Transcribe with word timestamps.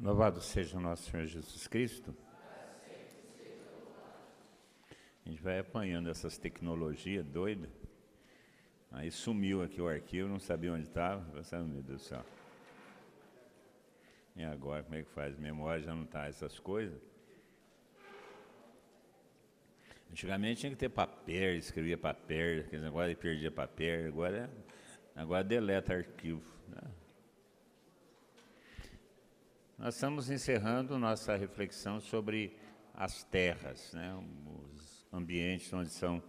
Louvado 0.00 0.40
seja 0.40 0.78
o 0.78 0.80
nosso 0.80 1.10
Senhor 1.10 1.26
Jesus 1.26 1.66
Cristo. 1.66 2.14
A 5.26 5.28
gente 5.28 5.42
vai 5.42 5.58
apanhando 5.58 6.08
essas 6.08 6.38
tecnologias 6.38 7.26
doidas. 7.26 7.68
Aí 8.92 9.10
sumiu 9.10 9.60
aqui 9.60 9.80
o 9.80 9.88
arquivo, 9.88 10.28
não 10.28 10.38
sabia 10.38 10.72
onde 10.72 10.84
estava. 10.84 11.24
Pensando, 11.32 11.68
meu 11.68 11.82
Deus 11.82 12.00
do 12.00 12.04
céu. 12.04 12.24
E 14.36 14.44
agora, 14.44 14.84
como 14.84 14.94
é 14.94 15.02
que 15.02 15.10
faz? 15.10 15.36
Memória 15.36 15.82
já 15.82 15.92
não 15.92 16.04
está 16.04 16.28
essas 16.28 16.60
coisas. 16.60 17.00
Antigamente 20.12 20.60
tinha 20.60 20.70
que 20.70 20.78
ter 20.78 20.90
papel, 20.90 21.56
escrevia 21.56 21.98
papel, 21.98 22.64
agora 22.86 23.12
perdia 23.16 23.50
papel, 23.50 24.06
agora, 24.06 24.48
agora 25.16 25.42
deleta 25.42 25.92
arquivo. 25.92 26.42
Né? 26.68 26.88
Nós 29.78 29.94
estamos 29.94 30.28
encerrando 30.28 30.98
nossa 30.98 31.36
reflexão 31.36 32.00
sobre 32.00 32.58
as 32.92 33.22
terras, 33.22 33.92
né, 33.92 34.12
os 34.44 35.06
ambientes 35.12 35.72
onde 35.72 35.90
são 35.90 36.20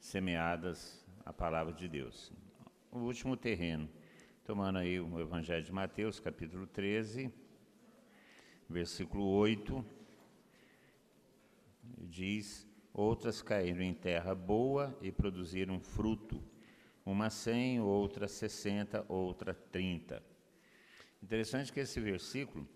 semeadas 0.00 1.06
a 1.24 1.32
palavra 1.32 1.72
de 1.72 1.86
Deus. 1.88 2.32
O 2.90 2.98
último 2.98 3.36
terreno, 3.36 3.88
tomando 4.42 4.80
aí 4.80 4.98
o 4.98 5.20
Evangelho 5.20 5.62
de 5.62 5.70
Mateus, 5.70 6.18
capítulo 6.18 6.66
13, 6.66 7.32
versículo 8.68 9.24
8, 9.24 9.84
diz: 12.08 12.66
Outras 12.92 13.40
caíram 13.40 13.82
em 13.82 13.94
terra 13.94 14.34
boa 14.34 14.98
e 15.00 15.12
produziram 15.12 15.78
fruto, 15.78 16.42
uma 17.06 17.30
cem, 17.30 17.78
outra 17.78 18.26
sessenta, 18.26 19.06
outra 19.08 19.54
trinta. 19.54 20.20
Interessante 21.22 21.72
que 21.72 21.78
esse 21.78 22.00
versículo 22.00 22.66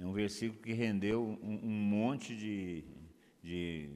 é 0.00 0.04
um 0.04 0.12
versículo 0.12 0.60
que 0.60 0.72
rendeu 0.72 1.22
um, 1.42 1.60
um 1.62 1.70
monte 1.70 2.36
de, 2.36 2.84
de 3.42 3.90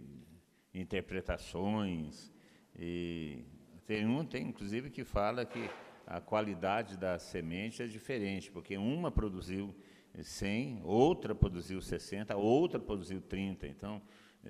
interpretações. 0.73 2.33
E 2.79 3.45
tem 3.87 4.07
um, 4.07 4.25
tem 4.25 4.47
inclusive, 4.47 4.89
que 4.91 5.05
fala 5.05 5.45
que 5.45 5.69
a 6.07 6.21
qualidade 6.21 6.97
da 6.97 7.19
semente 7.19 7.83
é 7.83 7.87
diferente, 7.87 8.51
porque 8.51 8.77
uma 8.77 9.11
produziu 9.11 9.75
100, 10.21 10.81
outra 10.83 11.35
produziu 11.35 11.81
60, 11.81 12.37
outra 12.37 12.81
produziu 12.81 13.21
30. 13.21 13.67
Então, 13.69 14.03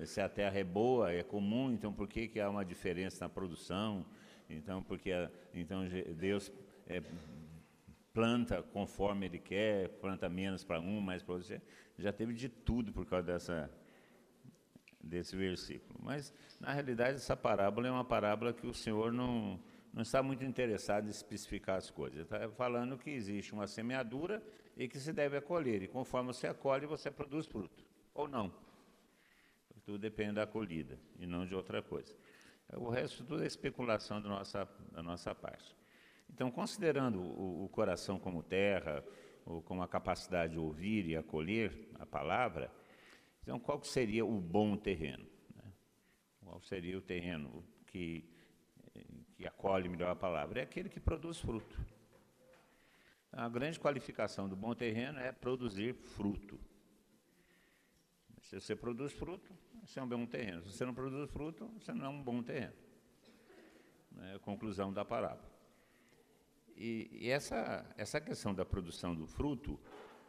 se 0.05 0.21
a 0.21 0.29
terra 0.29 0.57
é 0.57 0.63
boa, 0.63 1.11
é 1.11 1.21
comum, 1.21 1.71
então 1.71 1.91
por 1.93 2.07
que, 2.07 2.27
que 2.27 2.39
há 2.39 2.49
uma 2.49 2.63
diferença 2.63 3.25
na 3.25 3.29
produção? 3.29 4.05
Então, 4.49 4.81
porque 4.81 5.11
então 5.53 5.83
Deus 6.17 6.51
é, 6.87 7.01
planta 8.13 8.61
conforme 8.61 9.25
ele 9.25 9.39
quer, 9.39 9.89
planta 9.99 10.27
menos 10.29 10.63
para 10.63 10.79
um, 10.79 11.01
mais 11.01 11.23
para 11.23 11.35
outro. 11.35 11.61
Já 11.97 12.11
teve 12.11 12.33
de 12.33 12.49
tudo 12.49 12.91
por 12.91 13.05
causa 13.05 13.25
dessa, 13.25 13.71
desse 14.99 15.35
versículo. 15.35 15.99
Mas, 16.01 16.33
na 16.59 16.73
realidade, 16.73 17.15
essa 17.15 17.35
parábola 17.35 17.87
é 17.87 17.91
uma 17.91 18.05
parábola 18.05 18.53
que 18.53 18.67
o 18.67 18.73
Senhor 18.73 19.11
não, 19.11 19.59
não 19.93 20.01
está 20.01 20.21
muito 20.21 20.43
interessado 20.43 21.07
em 21.07 21.09
especificar 21.11 21.77
as 21.77 21.89
coisas. 21.89 22.15
Ele 22.15 22.23
está 22.23 22.49
falando 22.49 22.97
que 22.97 23.09
existe 23.09 23.53
uma 23.53 23.67
semeadura 23.67 24.41
e 24.75 24.87
que 24.87 24.99
se 24.99 25.13
deve 25.13 25.37
acolher. 25.37 25.81
E 25.83 25.87
conforme 25.87 26.33
você 26.33 26.47
acolhe, 26.47 26.85
você 26.85 27.09
produz 27.09 27.45
fruto. 27.45 27.83
Ou 28.13 28.27
não. 28.27 28.53
Tudo 29.83 29.97
depende 29.97 30.33
da 30.33 30.43
acolhida 30.43 30.99
e 31.17 31.25
não 31.25 31.45
de 31.45 31.55
outra 31.55 31.81
coisa. 31.81 32.15
O 32.73 32.89
resto 32.89 33.23
tudo 33.23 33.43
é 33.43 33.47
especulação 33.47 34.21
da 34.21 34.29
nossa, 34.29 34.69
da 34.91 35.01
nossa 35.01 35.33
parte. 35.33 35.75
Então, 36.33 36.49
considerando 36.49 37.21
o, 37.21 37.65
o 37.65 37.69
coração 37.69 38.19
como 38.19 38.41
terra, 38.41 39.03
ou 39.45 39.61
como 39.61 39.81
a 39.81 39.87
capacidade 39.87 40.53
de 40.53 40.59
ouvir 40.59 41.07
e 41.07 41.15
acolher 41.15 41.89
a 41.99 42.05
palavra, 42.05 42.71
então 43.41 43.59
qual 43.59 43.83
seria 43.83 44.25
o 44.25 44.39
bom 44.39 44.77
terreno? 44.77 45.25
Né? 45.55 45.71
Qual 46.43 46.61
seria 46.61 46.97
o 46.97 47.01
terreno 47.01 47.63
que, 47.87 48.29
que 49.35 49.47
acolhe 49.47 49.89
melhor 49.89 50.11
a 50.11 50.15
palavra? 50.15 50.59
É 50.59 50.63
aquele 50.63 50.89
que 50.89 50.99
produz 50.99 51.39
fruto. 51.39 51.79
A 53.31 53.47
grande 53.47 53.79
qualificação 53.79 54.47
do 54.47 54.55
bom 54.55 54.75
terreno 54.75 55.19
é 55.19 55.31
produzir 55.31 55.93
fruto. 55.93 56.59
Se 58.41 58.59
você 58.59 58.75
produz 58.75 59.13
fruto, 59.13 59.53
você 59.83 59.99
é 59.99 60.03
um 60.03 60.07
bom 60.07 60.25
terreno. 60.25 60.61
Se 60.63 60.73
você 60.73 60.85
não 60.85 60.93
produz 60.93 61.29
fruto, 61.31 61.67
você 61.79 61.93
não 61.93 62.05
é 62.05 62.09
um 62.09 62.21
bom 62.21 62.43
terreno. 62.43 62.73
É 64.19 64.35
a 64.35 64.39
conclusão 64.39 64.91
da 64.91 65.05
parábola. 65.05 65.50
E, 66.77 67.09
e, 67.11 67.29
essa, 67.29 67.85
essa 67.97 68.19
questão 68.19 68.53
da 68.53 68.65
produção 68.65 69.15
do 69.15 69.27
fruto, 69.27 69.79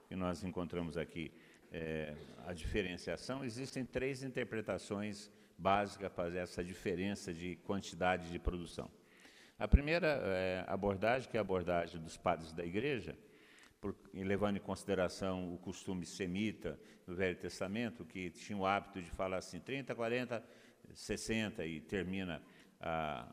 que 0.08 0.16
nós 0.16 0.44
encontramos 0.44 0.97
aqui, 0.97 1.32
é, 1.70 2.14
a 2.47 2.53
diferenciação, 2.53 3.44
existem 3.44 3.84
três 3.84 4.22
interpretações 4.22 5.31
básicas 5.56 6.12
para 6.12 6.38
essa 6.38 6.62
diferença 6.62 7.32
de 7.32 7.56
quantidade 7.56 8.31
de 8.31 8.38
produção. 8.38 8.91
A 9.58 9.69
primeira 9.69 10.20
é, 10.25 10.64
abordagem, 10.66 11.31
que 11.31 11.36
é 11.36 11.41
a 11.41 11.42
abordagem 11.42 12.00
dos 12.00 12.16
padres 12.16 12.52
da 12.52 12.64
igreja, 12.64 13.16
por, 13.81 13.97
levando 14.12 14.56
em 14.56 14.60
consideração 14.60 15.54
o 15.54 15.58
costume 15.58 16.04
semita 16.04 16.78
do 17.06 17.14
Velho 17.14 17.36
Testamento, 17.36 18.04
que 18.04 18.31
tinha 18.31 18.56
o 18.56 18.66
hábito 18.66 19.00
de 19.02 19.10
falar 19.10 19.38
assim, 19.38 19.60
30, 19.60 19.94
40, 19.94 20.42
60 20.94 21.64
e 21.64 21.81
termina 21.81 22.42
a, 22.81 23.32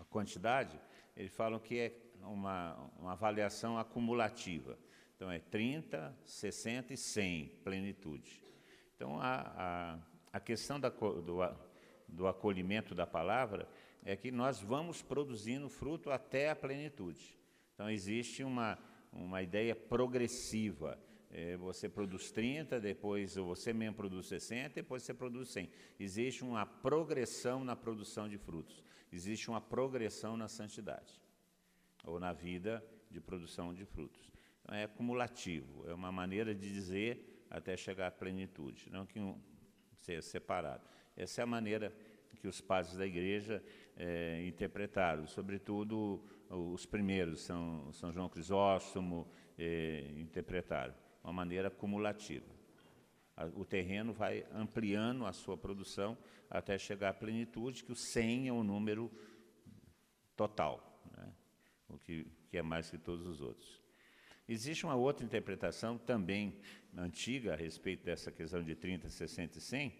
a 0.00 0.04
quantidade, 0.04 0.78
eles 1.16 1.32
falam 1.32 1.58
que 1.58 1.78
é 1.78 1.96
uma, 2.22 2.74
uma 2.98 3.12
avaliação 3.12 3.78
acumulativa. 3.78 4.78
Então, 5.16 5.30
é 5.30 5.38
30, 5.38 6.16
60 6.24 6.94
e 6.94 6.96
100, 6.96 7.46
plenitude. 7.62 8.42
Então, 8.96 9.20
a, 9.20 9.52
a, 9.56 9.98
a 10.32 10.40
questão 10.40 10.80
da, 10.80 10.88
do, 10.88 11.38
do 12.08 12.26
acolhimento 12.26 12.94
da 12.94 13.06
palavra 13.06 13.68
é 14.04 14.16
que 14.16 14.30
nós 14.30 14.60
vamos 14.60 15.02
produzindo 15.02 15.68
fruto 15.68 16.10
até 16.10 16.50
a 16.50 16.56
plenitude. 16.56 17.38
Então, 17.74 17.88
existe 17.88 18.42
uma, 18.42 18.78
uma 19.12 19.42
ideia 19.42 19.74
progressiva. 19.74 20.98
É, 21.30 21.56
você 21.56 21.88
produz 21.88 22.30
30, 22.30 22.80
depois 22.80 23.34
você 23.36 23.72
mesmo 23.72 23.96
produz 23.96 24.26
60, 24.26 24.74
depois 24.74 25.02
você 25.02 25.14
produz 25.14 25.48
100. 25.48 25.70
Existe 25.98 26.44
uma 26.44 26.66
progressão 26.66 27.64
na 27.64 27.74
produção 27.74 28.28
de 28.28 28.38
frutos. 28.38 28.82
Existe 29.14 29.48
uma 29.48 29.60
progressão 29.60 30.36
na 30.36 30.48
santidade 30.48 31.22
ou 32.04 32.18
na 32.18 32.32
vida 32.32 32.84
de 33.08 33.20
produção 33.20 33.72
de 33.72 33.84
frutos. 33.84 34.20
Então, 34.60 34.74
é 34.74 34.84
acumulativo, 34.84 35.88
é 35.88 35.94
uma 35.94 36.10
maneira 36.10 36.52
de 36.52 36.72
dizer 36.72 37.46
até 37.48 37.76
chegar 37.76 38.08
à 38.08 38.10
plenitude, 38.10 38.90
não 38.90 39.06
que 39.06 39.20
um 39.20 39.40
seja 40.00 40.20
separado. 40.20 40.84
Essa 41.16 41.42
é 41.42 41.44
a 41.44 41.46
maneira 41.46 41.94
que 42.40 42.48
os 42.48 42.60
padres 42.60 42.96
da 42.96 43.06
igreja 43.06 43.62
é, 43.96 44.44
interpretaram, 44.46 45.26
sobretudo 45.26 46.22
os 46.50 46.84
primeiros, 46.84 47.40
São, 47.40 47.92
São 47.92 48.12
João 48.12 48.28
Crisóstomo, 48.28 49.28
é, 49.56 50.12
interpretaram, 50.16 50.94
uma 51.22 51.32
maneira 51.32 51.68
acumulativa. 51.68 52.53
O 53.54 53.64
terreno 53.64 54.12
vai 54.12 54.46
ampliando 54.52 55.26
a 55.26 55.32
sua 55.32 55.56
produção 55.56 56.16
até 56.48 56.78
chegar 56.78 57.10
à 57.10 57.14
plenitude, 57.14 57.82
que 57.82 57.92
o 57.92 57.96
100 57.96 58.48
é 58.48 58.52
o 58.52 58.62
número 58.62 59.10
total 60.36 60.94
o 61.94 61.98
que, 61.98 62.26
que 62.50 62.58
é 62.58 62.62
mais 62.62 62.90
que 62.90 62.98
todos 62.98 63.26
os 63.26 63.40
outros. 63.40 63.80
Existe 64.48 64.84
uma 64.84 64.94
outra 64.94 65.24
interpretação 65.24 65.96
também 65.96 66.58
antiga 66.96 67.54
a 67.54 67.56
respeito 67.56 68.04
dessa 68.04 68.30
questão 68.30 68.62
de 68.62 68.74
30, 68.74 69.08
60 69.08 69.58
e 69.58 69.60
100, 69.60 69.92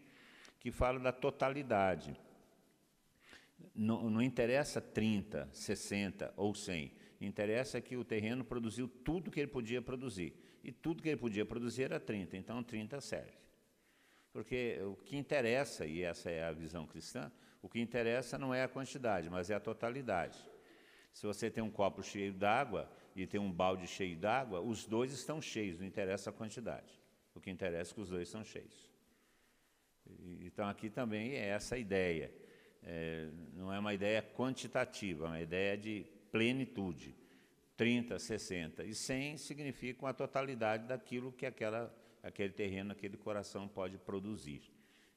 que 0.61 0.71
fala 0.71 0.99
da 0.99 1.13
totalidade. 1.13 2.15
Não, 3.75 4.11
não, 4.11 4.21
interessa 4.21 4.81
30, 4.81 5.49
60 5.53 6.35
ou 6.37 6.55
100. 6.55 6.93
Interessa 7.21 7.81
que 7.81 7.97
o 7.97 8.05
terreno 8.05 8.45
produziu 8.45 8.87
tudo 8.87 9.31
que 9.31 9.41
ele 9.41 9.51
podia 9.51 9.81
produzir. 9.81 10.35
E 10.65 10.73
tudo 10.73 11.03
que 11.03 11.11
ele 11.11 11.19
podia 11.19 11.45
produzir 11.45 11.85
era 11.85 12.01
30, 12.01 12.39
então 12.39 12.63
30 12.63 12.99
serve. 13.03 13.37
Porque 14.33 14.81
o 14.83 14.97
que 14.97 15.17
interessa, 15.17 15.85
e 15.87 16.03
essa 16.03 16.31
é 16.31 16.43
a 16.43 16.53
visão 16.53 16.87
cristã, 16.87 17.31
o 17.61 17.69
que 17.69 17.79
interessa 17.79 18.39
não 18.39 18.53
é 18.53 18.65
a 18.65 18.69
quantidade, 18.69 19.29
mas 19.29 19.51
é 19.51 19.55
a 19.55 19.61
totalidade. 19.61 20.39
Se 21.13 21.27
você 21.27 21.51
tem 21.51 21.63
um 21.63 21.71
copo 21.71 22.03
cheio 22.03 22.33
d'água 22.33 22.91
e 23.15 23.27
tem 23.27 23.39
um 23.39 23.53
balde 23.53 23.87
cheio 23.87 24.17
d'água, 24.17 24.61
os 24.61 24.87
dois 24.87 25.13
estão 25.13 25.41
cheios, 25.41 25.79
não 25.79 25.87
interessa 25.87 26.31
a 26.31 26.33
quantidade. 26.33 26.99
O 27.35 27.41
que 27.41 27.51
interessa 27.51 27.93
é 27.93 27.95
que 27.95 28.01
os 28.01 28.09
dois 28.09 28.27
estão 28.27 28.43
cheios. 28.43 28.91
Então, 30.41 30.69
aqui 30.69 30.89
também 30.91 31.35
é 31.35 31.49
essa 31.49 31.77
ideia. 31.77 32.33
É, 32.83 33.29
não 33.55 33.73
é 33.73 33.79
uma 33.79 33.95
ideia 33.95 34.23
quantitativa, 34.23 35.27
é 35.27 35.29
uma 35.29 35.41
ideia 35.41 35.77
de 35.77 36.07
plenitude. 36.33 37.15
30, 37.77 38.19
60 38.19 38.85
e 38.85 38.95
100 38.95 39.37
significam 39.39 40.09
a 40.09 40.13
totalidade 40.13 40.87
daquilo 40.87 41.33
que 41.33 41.45
aquela, 41.45 41.95
aquele 42.23 42.53
terreno, 42.53 42.93
aquele 42.93 43.17
coração 43.17 43.69
pode 43.69 43.99
produzir. 43.99 44.63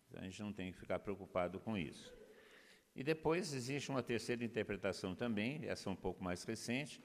Então, 0.08 0.22
a 0.22 0.26
gente 0.26 0.42
não 0.42 0.54
tem 0.54 0.72
que 0.72 0.80
ficar 0.80 1.00
preocupado 1.00 1.60
com 1.60 1.78
isso. 1.78 2.14
E 2.96 3.04
depois 3.04 3.54
existe 3.54 3.90
uma 3.90 4.02
terceira 4.02 4.44
interpretação 4.44 5.14
também, 5.14 5.62
essa 5.66 5.90
um 5.90 5.96
pouco 5.96 6.24
mais 6.24 6.44
recente, 6.44 7.02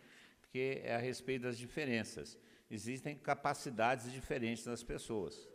que 0.50 0.80
é 0.84 0.94
a 0.94 0.98
respeito 0.98 1.42
das 1.42 1.58
diferenças 1.58 2.38
existem 2.72 3.14
capacidades 3.14 4.10
diferentes 4.10 4.64
nas 4.64 4.82
pessoas. 4.82 5.46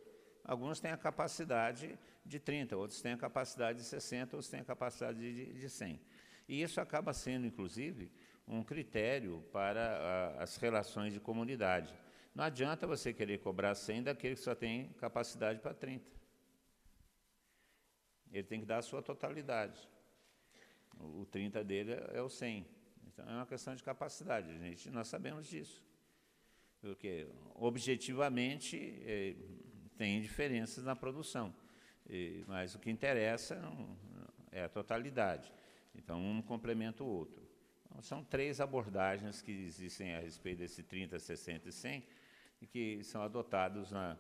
Alguns 0.44 0.80
têm 0.80 0.92
a 0.92 0.98
capacidade 0.98 1.98
de 2.24 2.40
30, 2.40 2.78
outros 2.78 3.02
têm 3.02 3.14
a 3.14 3.18
capacidade 3.18 3.80
de 3.80 3.86
60, 3.86 4.36
outros 4.36 4.52
têm 4.52 4.60
a 4.60 4.64
capacidade 4.64 5.18
de, 5.18 5.54
de 5.54 5.70
100. 5.70 6.00
E 6.48 6.62
isso 6.62 6.80
acaba 6.80 7.14
sendo, 7.14 7.48
inclusive, 7.48 8.12
um 8.48 8.64
critério 8.64 9.44
para 9.52 10.36
a, 10.38 10.44
as 10.44 10.56
relações 10.58 11.14
de 11.14 11.20
comunidade. 11.20 11.94
Não 12.34 12.44
adianta 12.44 12.88
você 12.88 13.14
querer 13.14 13.40
cobrar 13.40 13.76
100 13.76 14.04
daquele 14.04 14.36
que 14.36 14.42
só 14.42 14.56
tem 14.56 14.90
capacidade 14.94 15.60
para 15.60 15.74
30. 15.74 16.06
Ele 18.32 18.44
tem 18.44 18.60
que 18.60 18.66
dar 18.66 18.78
a 18.78 18.82
sua 18.82 19.02
totalidade. 19.02 19.90
O 21.00 21.26
30 21.26 21.64
dele 21.64 21.94
é 22.14 22.22
o 22.22 22.30
100. 22.30 22.66
Então 23.08 23.28
é 23.28 23.34
uma 23.34 23.46
questão 23.46 23.76
de 23.76 23.84
capacidade, 23.84 24.58
gente. 24.60 24.90
Nós 24.90 25.08
sabemos 25.08 25.48
disso. 25.48 25.84
Porque 26.80 27.28
objetivamente 27.56 29.02
é, 29.04 29.36
tem 29.98 30.22
diferenças 30.22 30.84
na 30.84 30.96
produção, 30.96 31.54
e, 32.08 32.44
mas 32.48 32.76
o 32.76 32.80
que 32.80 32.92
interessa 32.92 33.56
não, 33.56 33.98
é 34.52 34.64
a 34.64 34.70
totalidade. 34.70 35.52
Então 35.96 36.24
um 36.24 36.42
complementa 36.42 37.04
o 37.04 37.08
outro. 37.08 37.47
Então, 37.98 38.04
são 38.04 38.24
três 38.24 38.62
abordagens 38.62 39.42
que 39.42 39.52
existem 39.52 40.14
a 40.14 40.20
respeito 40.20 40.60
desse 40.60 40.84
30, 40.84 41.18
60 41.18 41.68
e 41.68 41.72
100 41.72 42.04
e 42.62 42.68
que 42.68 43.04
são 43.04 43.24
adotados 43.24 43.92
na, 43.92 44.16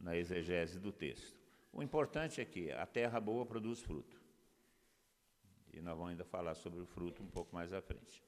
na 0.00 0.16
exegese 0.16 0.80
do 0.80 0.90
texto. 0.90 1.38
O 1.70 1.82
importante 1.82 2.40
é 2.40 2.44
que 2.46 2.72
a 2.72 2.86
terra 2.86 3.20
boa 3.20 3.44
produz 3.44 3.82
fruto. 3.82 4.18
E 5.74 5.82
nós 5.82 5.94
vamos 5.94 6.12
ainda 6.12 6.24
falar 6.24 6.54
sobre 6.54 6.80
o 6.80 6.86
fruto 6.86 7.22
um 7.22 7.26
pouco 7.26 7.54
mais 7.54 7.70
à 7.70 7.82
frente. 7.82 8.24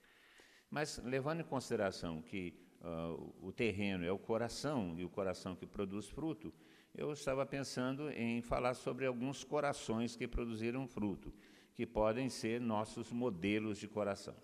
Mas, 0.68 0.98
levando 1.02 1.40
em 1.40 1.44
consideração 1.44 2.20
que 2.20 2.52
uh, 2.82 3.34
o 3.40 3.50
terreno 3.50 4.04
é 4.04 4.12
o 4.12 4.18
coração, 4.18 4.94
e 4.98 5.02
o 5.02 5.08
coração 5.08 5.56
que 5.56 5.66
produz 5.66 6.10
fruto, 6.10 6.52
eu 6.94 7.10
estava 7.10 7.46
pensando 7.46 8.10
em 8.10 8.42
falar 8.42 8.74
sobre 8.74 9.06
alguns 9.06 9.42
corações 9.42 10.14
que 10.14 10.28
produziram 10.28 10.86
fruto, 10.86 11.32
que 11.72 11.86
podem 11.86 12.28
ser 12.28 12.60
nossos 12.60 13.10
modelos 13.10 13.78
de 13.78 13.88
coração. 13.88 14.36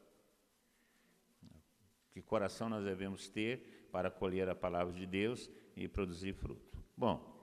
Que 2.15 2.23
coração 2.23 2.69
nós 2.69 2.85
devemos 2.85 3.29
ter 3.29 3.89
para 3.91 4.09
colher 4.09 4.49
a 4.49 4.55
palavra 4.55 4.93
de 4.93 5.05
Deus 5.05 5.51
e 5.77 5.89
produzir 5.89 6.33
fruto? 6.33 6.79
Bom, 6.97 7.35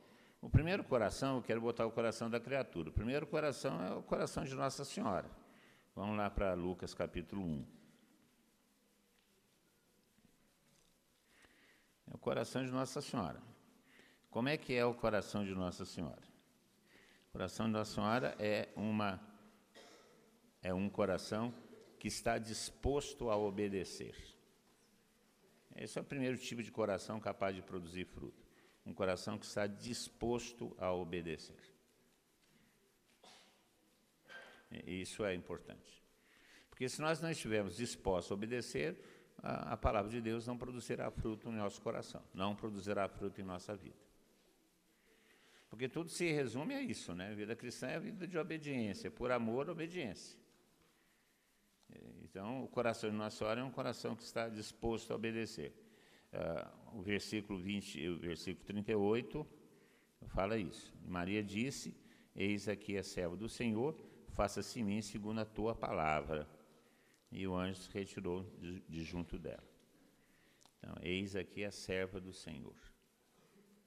o 0.42 0.50
primeiro 0.50 0.82
coração, 0.82 1.36
eu 1.36 1.44
quero 1.44 1.60
botar 1.60 1.86
o 1.86 1.92
coração 1.92 2.30
da 2.30 2.40
criatura. 2.40 2.90
O 2.90 2.94
primeiro 2.94 3.28
coração 3.28 3.84
é 3.84 3.94
o 3.94 4.02
coração 4.02 4.46
de 4.46 4.56
Nossa 4.56 4.86
Senhora. 4.86 5.30
Vamos 5.94 6.16
lá 6.16 6.30
para 6.30 6.54
Lucas 6.54 6.94
capítulo 6.94 7.44
1. 7.44 7.66
É 12.12 12.16
o 12.16 12.18
coração 12.18 12.64
de 12.64 12.72
Nossa 12.72 13.02
Senhora. 13.02 13.44
Como 14.30 14.48
é 14.48 14.56
que 14.56 14.74
é 14.74 14.86
o 14.86 14.94
coração 14.94 15.44
de 15.44 15.54
Nossa 15.54 15.84
Senhora? 15.84 16.24
O 17.28 17.32
coração 17.34 17.66
de 17.66 17.74
Nossa 17.74 17.94
Senhora 17.94 18.38
é 18.40 18.70
uma 18.78 19.20
é 20.62 20.74
um 20.74 20.90
coração 20.90 21.54
que 22.00 22.08
está 22.08 22.38
disposto 22.38 23.30
a 23.30 23.36
obedecer. 23.36 24.31
Esse 25.76 25.98
é 25.98 26.02
o 26.02 26.06
primeiro 26.06 26.38
tipo 26.38 26.62
de 26.62 26.72
coração 26.72 27.20
capaz 27.20 27.56
de 27.56 27.62
produzir 27.62 28.06
fruto 28.06 28.52
um 28.86 28.94
coração 28.94 29.38
que 29.38 29.46
está 29.46 29.68
disposto 29.68 30.76
a 30.80 30.92
obedecer. 30.92 31.56
Isso 34.86 35.24
é 35.26 35.34
importante. 35.36 36.02
Porque 36.70 36.88
se 36.88 37.02
nós 37.02 37.22
não 37.22 37.30
estivermos 37.30 37.76
dispostos 37.76 38.32
a 38.32 38.36
obedecer, 38.36 38.98
a, 39.38 39.74
a, 39.74 39.78
palavra 39.78 40.10
de 40.10 40.22
Deus 40.22 40.48
não 40.48 40.58
produzirá 40.58 41.12
fruto 41.12 41.52
no 41.52 41.58
nosso 41.58 41.82
coração, 41.82 42.24
não 42.34 42.56
produzirá 42.56 43.08
fruto 43.08 43.42
em 43.42 43.44
nossa 43.44 43.76
vida. 43.76 44.00
Porque 45.70 45.88
tudo 45.88 46.10
se 46.10 46.32
resume 46.32 46.74
a 46.74 46.82
isso, 46.82 47.14
né? 47.14 47.32
A 47.32 47.36
vida 47.36 47.56
cristã 47.56 47.88
é 47.88 47.96
a 47.96 48.00
vida 48.00 48.28
de 48.28 48.38
obediência, 48.38 49.12
por 49.12 49.32
amor, 49.32 49.70
obediência. 49.70 50.40
Então, 52.32 52.64
o 52.64 52.68
coração 52.70 53.10
de 53.10 53.16
Nossa 53.18 53.40
Senhora 53.40 53.60
é 53.60 53.64
um 53.64 53.70
coração 53.70 54.16
que 54.16 54.24
está 54.24 54.48
disposto 54.48 55.12
a 55.12 55.18
obedecer. 55.18 55.74
Uh, 56.32 56.98
o 56.98 57.02
versículo 57.02 57.60
20, 57.60 58.08
o 58.08 58.20
versículo 58.20 58.66
38 58.66 59.46
fala 60.28 60.58
isso. 60.58 60.94
Maria 61.06 61.44
disse: 61.44 61.94
Eis 62.34 62.70
aqui 62.70 62.98
a 62.98 63.04
serva 63.04 63.36
do 63.36 63.50
Senhor, 63.50 63.98
faça-se 64.30 64.80
em 64.80 64.84
mim 64.84 65.02
segundo 65.02 65.42
a 65.42 65.46
tua 65.46 65.76
palavra. 65.76 66.48
E 67.30 67.46
o 67.46 67.54
anjo 67.54 67.82
se 67.82 67.92
retirou 67.92 68.44
de, 68.58 68.80
de 68.80 69.04
junto 69.04 69.38
dela. 69.38 69.68
Então, 70.78 70.96
eis 71.02 71.36
aqui 71.36 71.66
a 71.66 71.72
serva 71.72 72.22
do 72.22 72.32
Senhor. 72.32 72.76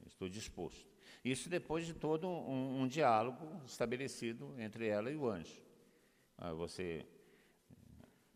estou 0.06 0.28
disposto. 0.28 0.86
Isso 1.24 1.48
depois 1.48 1.86
de 1.86 1.94
todo 1.94 2.28
um, 2.28 2.82
um 2.82 2.86
diálogo 2.86 3.62
estabelecido 3.64 4.54
entre 4.58 4.86
ela 4.86 5.10
e 5.10 5.16
o 5.16 5.26
anjo. 5.26 5.62
Ah, 6.36 6.52
você 6.52 7.06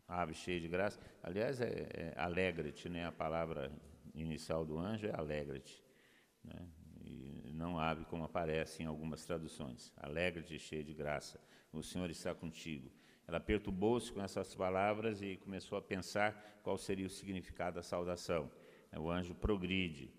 ave 0.09 0.33
cheia 0.33 0.59
de 0.59 0.67
graça. 0.67 0.99
Aliás, 1.21 1.61
é, 1.61 1.87
é 1.93 2.13
alegra-te, 2.17 2.89
né? 2.89 3.05
A 3.05 3.11
palavra 3.11 3.71
inicial 4.15 4.65
do 4.65 4.77
anjo 4.77 5.07
é 5.07 5.15
alegra-te. 5.15 5.83
Né? 6.43 6.67
E 7.05 7.51
não 7.53 7.79
abre 7.79 8.05
como 8.05 8.23
aparece 8.23 8.81
em 8.81 8.85
algumas 8.85 9.23
traduções. 9.23 9.93
Alegra-te, 9.97 10.57
cheia 10.57 10.83
de 10.83 10.93
graça, 10.93 11.39
o 11.71 11.83
Senhor 11.83 12.09
está 12.09 12.33
contigo. 12.33 12.91
Ela 13.27 13.39
perturbou-se 13.39 14.11
com 14.11 14.21
essas 14.21 14.55
palavras 14.55 15.21
e 15.21 15.37
começou 15.37 15.77
a 15.77 15.81
pensar 15.81 16.59
qual 16.63 16.77
seria 16.77 17.05
o 17.05 17.09
significado 17.09 17.75
da 17.75 17.83
saudação. 17.83 18.51
O 18.97 19.09
anjo 19.09 19.35
progride. 19.35 20.11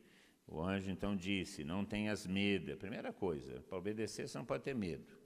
O 0.46 0.62
anjo 0.62 0.90
então 0.90 1.16
disse: 1.16 1.64
Não 1.64 1.84
tenhas 1.84 2.24
medo. 2.24 2.76
Primeira 2.76 3.12
coisa, 3.12 3.60
para 3.62 3.78
obedecer 3.78 4.28
você 4.28 4.38
não 4.38 4.44
pode 4.44 4.62
ter 4.62 4.74
medo. 4.74 5.18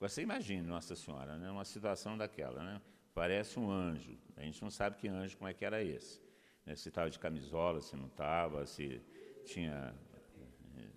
Você 0.00 0.22
imagina 0.22 0.66
Nossa 0.66 0.94
Senhora, 0.94 1.36
né? 1.36 1.50
uma 1.50 1.64
situação 1.64 2.16
daquela, 2.16 2.62
né? 2.62 2.80
Parece 3.16 3.58
um 3.58 3.68
anjo. 3.68 4.16
A 4.36 4.42
gente 4.42 4.62
não 4.62 4.70
sabe 4.70 4.96
que 4.96 5.08
anjo, 5.08 5.36
como 5.36 5.48
é 5.48 5.54
que 5.54 5.64
era 5.64 5.82
esse 5.82 6.24
né, 6.66 6.74
se 6.74 6.88
estava 6.88 7.08
de 7.08 7.18
camisola, 7.18 7.80
se 7.80 7.96
não 7.96 8.08
estava, 8.08 8.66
se 8.66 9.00
tinha, 9.44 9.94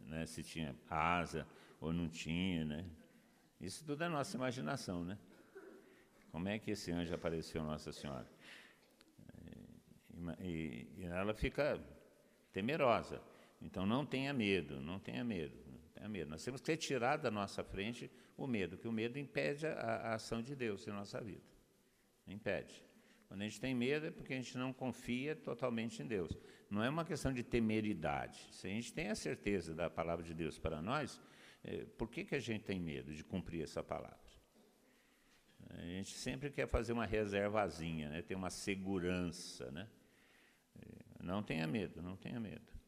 né, 0.07 0.25
se 0.25 0.43
tinha 0.43 0.75
asa 0.89 1.47
ou 1.79 1.93
não 1.93 2.09
tinha, 2.09 2.65
né? 2.65 2.85
Isso 3.61 3.85
tudo 3.85 4.03
é 4.03 4.09
nossa 4.09 4.35
imaginação, 4.35 5.05
né? 5.05 5.17
Como 6.31 6.47
é 6.47 6.57
que 6.57 6.71
esse 6.71 6.91
anjo 6.91 7.13
apareceu 7.13 7.63
Nossa 7.63 7.91
Senhora? 7.91 8.27
E, 10.39 10.47
e, 10.47 10.89
e 10.97 11.05
ela 11.05 11.33
fica 11.33 11.79
temerosa. 12.51 13.21
Então 13.61 13.85
não 13.85 14.05
tenha 14.05 14.33
medo, 14.33 14.79
não 14.79 14.99
tenha 14.99 15.23
medo, 15.23 15.57
não 15.67 15.79
tenha 15.93 16.07
medo. 16.07 16.29
Nós 16.29 16.43
temos 16.43 16.61
que 16.61 16.77
tirar 16.77 17.17
da 17.17 17.29
nossa 17.31 17.63
frente 17.63 18.09
o 18.37 18.47
medo, 18.47 18.77
que 18.77 18.87
o 18.87 18.91
medo 18.91 19.17
impede 19.17 19.65
a, 19.67 19.73
a 19.73 20.13
ação 20.15 20.41
de 20.41 20.55
Deus 20.55 20.87
em 20.87 20.91
nossa 20.91 21.19
vida. 21.19 21.48
Impede. 22.33 22.83
Quando 23.27 23.41
a 23.41 23.43
gente 23.43 23.61
tem 23.61 23.75
medo 23.75 24.07
é 24.07 24.11
porque 24.11 24.33
a 24.33 24.35
gente 24.35 24.57
não 24.57 24.73
confia 24.73 25.35
totalmente 25.35 26.01
em 26.01 26.07
Deus. 26.07 26.35
Não 26.69 26.83
é 26.83 26.89
uma 26.89 27.05
questão 27.05 27.31
de 27.31 27.43
temeridade. 27.43 28.47
Se 28.51 28.67
a 28.67 28.69
gente 28.69 28.91
tem 28.91 29.09
a 29.09 29.15
certeza 29.15 29.73
da 29.73 29.89
palavra 29.89 30.23
de 30.23 30.33
Deus 30.33 30.57
para 30.57 30.81
nós, 30.81 31.21
é, 31.63 31.85
por 31.97 32.09
que, 32.09 32.25
que 32.25 32.35
a 32.35 32.39
gente 32.39 32.63
tem 32.63 32.79
medo 32.79 33.13
de 33.13 33.23
cumprir 33.23 33.63
essa 33.63 33.83
palavra? 33.83 34.17
A 35.69 35.81
gente 35.81 36.17
sempre 36.17 36.49
quer 36.49 36.67
fazer 36.67 36.93
uma 36.93 37.05
reservazinha, 37.05 38.09
né? 38.09 38.21
ter 38.21 38.33
uma 38.33 38.49
segurança. 38.49 39.69
Né? 39.71 39.87
É, 40.75 41.23
não 41.23 41.43
tenha 41.43 41.67
medo, 41.67 42.01
não 42.01 42.15
tenha 42.15 42.39
medo. 42.39 42.78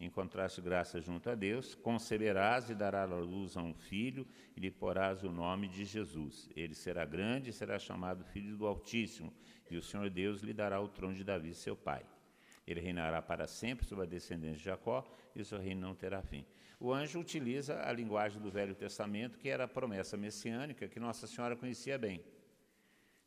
Encontraste 0.00 0.60
graça 0.60 1.00
junto 1.00 1.28
a 1.28 1.34
Deus, 1.34 1.74
conceberás 1.74 2.70
e 2.70 2.74
darás 2.74 3.10
à 3.10 3.16
luz 3.16 3.56
a 3.56 3.62
um 3.62 3.74
filho, 3.74 4.24
e 4.56 4.60
lhe 4.60 4.70
porás 4.70 5.24
o 5.24 5.32
nome 5.32 5.66
de 5.66 5.84
Jesus. 5.84 6.48
Ele 6.54 6.74
será 6.74 7.04
grande 7.04 7.50
e 7.50 7.52
será 7.52 7.80
chamado 7.80 8.24
Filho 8.24 8.56
do 8.56 8.64
Altíssimo, 8.64 9.34
e 9.68 9.76
o 9.76 9.82
Senhor 9.82 10.08
Deus 10.08 10.40
lhe 10.40 10.52
dará 10.52 10.80
o 10.80 10.88
trono 10.88 11.14
de 11.14 11.24
Davi, 11.24 11.52
seu 11.52 11.76
pai. 11.76 12.06
Ele 12.64 12.80
reinará 12.80 13.20
para 13.20 13.48
sempre 13.48 13.84
sobre 13.86 14.04
a 14.04 14.08
descendência 14.08 14.58
de 14.58 14.64
Jacó, 14.64 15.04
e 15.34 15.40
o 15.40 15.44
seu 15.44 15.58
reino 15.58 15.80
não 15.80 15.96
terá 15.96 16.22
fim. 16.22 16.46
O 16.78 16.92
anjo 16.92 17.18
utiliza 17.18 17.82
a 17.82 17.90
linguagem 17.90 18.40
do 18.40 18.52
Velho 18.52 18.76
Testamento, 18.76 19.36
que 19.36 19.48
era 19.48 19.64
a 19.64 19.68
promessa 19.68 20.16
messiânica 20.16 20.86
que 20.86 21.00
Nossa 21.00 21.26
Senhora 21.26 21.56
conhecia 21.56 21.98
bem. 21.98 22.22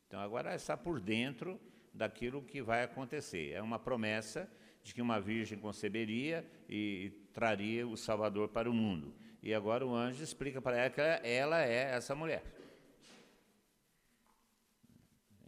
Então, 0.06 0.20
agora 0.20 0.54
está 0.54 0.74
por 0.74 1.00
dentro 1.00 1.60
daquilo 1.92 2.42
que 2.42 2.62
vai 2.62 2.82
acontecer. 2.82 3.52
É 3.52 3.60
uma 3.60 3.78
promessa 3.78 4.50
de 4.82 4.92
que 4.92 5.00
uma 5.00 5.20
virgem 5.20 5.58
conceberia 5.58 6.44
e 6.68 7.12
traria 7.32 7.86
o 7.86 7.96
Salvador 7.96 8.48
para 8.48 8.70
o 8.70 8.74
mundo. 8.74 9.14
E 9.42 9.52
agora 9.54 9.86
o 9.86 9.94
anjo 9.94 10.22
explica 10.22 10.60
para 10.60 10.76
ela 10.76 10.90
que 10.90 11.00
ela 11.00 11.62
é 11.62 11.94
essa 11.94 12.14
mulher. 12.14 12.44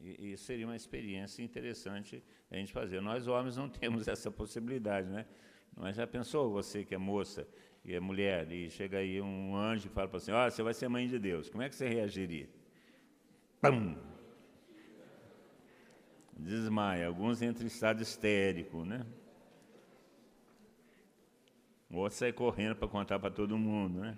E 0.00 0.36
seria 0.36 0.66
uma 0.66 0.76
experiência 0.76 1.42
interessante 1.42 2.22
a 2.50 2.56
gente 2.56 2.72
fazer. 2.72 3.00
Nós, 3.00 3.26
homens, 3.26 3.56
não 3.56 3.68
temos 3.68 4.06
essa 4.08 4.30
possibilidade, 4.30 5.08
né? 5.08 5.24
Mas 5.76 5.96
já 5.96 6.06
pensou, 6.06 6.52
você 6.52 6.84
que 6.84 6.94
é 6.94 6.98
moça 6.98 7.46
e 7.84 7.94
é 7.94 8.00
mulher, 8.00 8.50
e 8.52 8.70
chega 8.70 8.98
aí 8.98 9.20
um 9.20 9.56
anjo 9.56 9.86
e 9.86 9.90
fala 9.90 10.08
para 10.08 10.20
você, 10.20 10.30
ó, 10.30 10.46
oh, 10.46 10.50
você 10.50 10.62
vai 10.62 10.74
ser 10.74 10.88
mãe 10.88 11.08
de 11.08 11.18
Deus. 11.18 11.48
Como 11.48 11.62
é 11.62 11.68
que 11.68 11.74
você 11.74 11.88
reagiria? 11.88 12.48
Pum! 13.60 13.96
Desmaia. 16.36 17.06
Alguns 17.06 17.42
entram 17.42 17.64
em 17.64 17.68
estado 17.68 18.02
histérico, 18.02 18.84
né? 18.84 19.06
O 21.90 21.98
outro 21.98 22.18
sai 22.18 22.32
correndo 22.32 22.76
para 22.76 22.88
contar 22.88 23.18
para 23.18 23.30
todo 23.30 23.56
mundo, 23.56 24.00
né? 24.00 24.16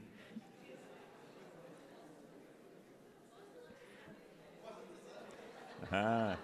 Ah. 5.91 6.37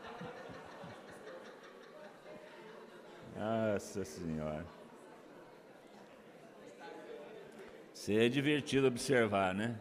Nossa 3.36 4.04
Senhora. 4.04 4.66
Seria 7.92 8.28
divertido 8.28 8.86
observar, 8.86 9.54
né? 9.54 9.78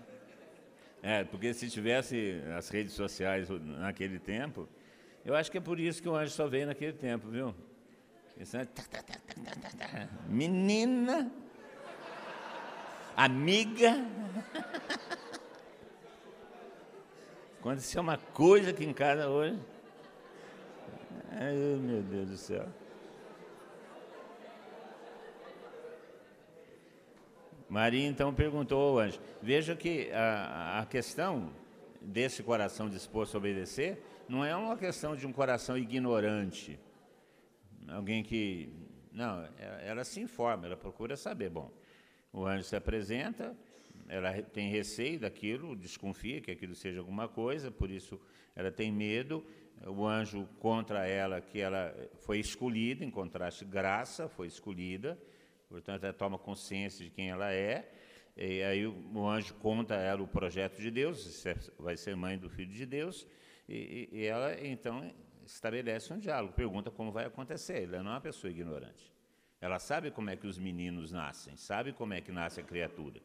É, 1.04 1.24
porque 1.24 1.54
se 1.54 1.70
tivesse 1.70 2.42
as 2.56 2.70
redes 2.70 2.94
sociais 2.94 3.50
naquele 3.50 4.20
tempo, 4.20 4.70
eu 5.26 5.36
acho 5.36 5.52
que 5.52 5.58
é 5.58 5.62
por 5.62 5.80
isso 5.80 6.02
que 6.02 6.08
o 6.08 6.16
anjo 6.16 6.32
só 6.32 6.48
veio 6.48 6.68
naquele 6.68 6.94
tempo, 6.94 7.28
viu? 7.30 7.56
Menina, 10.28 11.32
amiga. 13.16 14.06
Aconteceu 17.60 18.02
uma 18.02 18.18
coisa 18.18 18.72
aqui 18.72 18.84
em 18.84 18.94
casa 18.94 19.30
hoje. 19.30 19.60
Ai, 21.32 21.54
meu 21.54 22.02
Deus 22.02 22.30
do 22.30 22.38
céu. 22.38 22.68
Maria 27.70 28.08
então 28.08 28.34
perguntou 28.34 28.82
ao 28.82 29.00
anjo: 29.00 29.20
Veja 29.42 29.76
que 29.76 30.12
a, 30.12 30.80
a 30.80 30.86
questão 30.88 31.54
desse 32.02 32.42
coração 32.42 32.90
disposto 32.90 33.36
a 33.36 33.38
obedecer 33.38 34.04
não 34.28 34.44
é 34.44 34.56
uma 34.56 34.76
questão 34.76 35.16
de 35.16 35.28
um 35.28 35.32
coração 35.32 35.78
ignorante, 35.78 36.80
alguém 37.92 38.24
que. 38.24 38.70
Não, 39.12 39.44
é, 39.44 39.88
ela 39.88 40.04
se 40.04 40.20
informa, 40.22 40.66
ela 40.66 40.78
procura 40.78 41.16
saber. 41.18 41.50
Bom, 41.50 41.72
o 42.32 42.46
anjo 42.46 42.64
se 42.64 42.76
apresenta, 42.76 43.56
ela 44.08 44.42
tem 44.42 44.70
receio 44.70 45.20
daquilo, 45.20 45.76
desconfia 45.76 46.42
que 46.42 46.52
aquilo 46.52 46.76
seja 46.76 47.00
alguma 47.00 47.28
coisa, 47.28 47.70
por 47.70 47.92
isso 47.92 48.20
ela 48.56 48.72
tem 48.72 48.92
medo. 48.92 49.46
O 49.86 50.06
anjo 50.06 50.48
contra 50.60 51.08
ela 51.08 51.42
que 51.42 51.60
ela 51.60 51.96
foi 52.20 52.40
escolhida, 52.40 53.04
em 53.04 53.10
contraste, 53.10 53.66
graça 53.66 54.30
foi 54.30 54.48
escolhida 54.48 55.18
Portanto, 55.72 56.04
ela 56.04 56.14
toma 56.14 56.38
consciência 56.38 57.06
de 57.06 57.10
quem 57.10 57.30
ela 57.30 57.54
é. 57.54 57.90
E 58.36 58.62
aí 58.62 58.86
o 58.86 59.26
anjo 59.26 59.54
conta 59.56 59.96
a 59.96 60.02
ela 60.02 60.22
o 60.22 60.28
projeto 60.28 60.82
de 60.82 60.92
Deus, 60.92 61.46
vai 61.80 61.96
ser 61.96 62.14
mãe 62.16 62.38
do 62.38 62.50
filho 62.50 62.74
de 62.74 62.86
Deus, 62.86 63.26
e, 63.68 64.10
e 64.12 64.26
ela 64.26 64.54
então 64.66 65.14
estabelece 65.46 66.14
um 66.14 66.20
diálogo, 66.20 66.54
pergunta 66.54 66.92
como 66.92 67.12
vai 67.12 67.26
acontecer. 67.26 67.84
Ela 67.84 68.04
não 68.04 68.12
é 68.12 68.14
uma 68.16 68.22
pessoa 68.22 68.52
ignorante. 68.52 69.12
Ela 69.60 69.78
sabe 69.78 70.10
como 70.10 70.30
é 70.30 70.36
que 70.36 70.48
os 70.48 70.58
meninos 70.58 71.12
nascem, 71.12 71.56
sabe 71.56 71.94
como 71.94 72.14
é 72.14 72.22
que 72.22 72.32
nasce 72.32 72.60
a 72.60 72.64
criatura. 72.64 73.22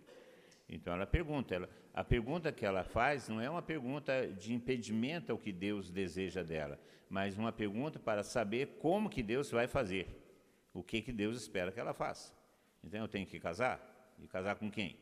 Então 0.68 0.92
ela 0.92 1.06
pergunta, 1.06 1.54
ela, 1.54 1.68
a 1.94 2.04
pergunta 2.04 2.52
que 2.52 2.66
ela 2.66 2.84
faz 2.84 3.28
não 3.28 3.40
é 3.40 3.48
uma 3.48 3.62
pergunta 3.62 4.26
de 4.28 4.52
impedimento 4.52 5.32
ao 5.32 5.38
que 5.38 5.52
Deus 5.52 5.90
deseja 5.90 6.42
dela, 6.42 6.78
mas 7.08 7.38
uma 7.38 7.52
pergunta 7.52 7.98
para 7.98 8.22
saber 8.22 8.78
como 8.80 9.08
que 9.08 9.22
Deus 9.22 9.50
vai 9.50 9.68
fazer, 9.68 10.08
o 10.74 10.82
que 10.82 11.00
que 11.00 11.12
Deus 11.12 11.40
espera 11.40 11.72
que 11.72 11.80
ela 11.80 11.94
faça. 11.94 12.34
Então 12.82 13.00
eu 13.00 13.08
tenho 13.08 13.26
que 13.26 13.38
casar? 13.38 13.80
E 14.18 14.26
casar 14.26 14.56
com 14.56 14.70
quem? 14.70 14.96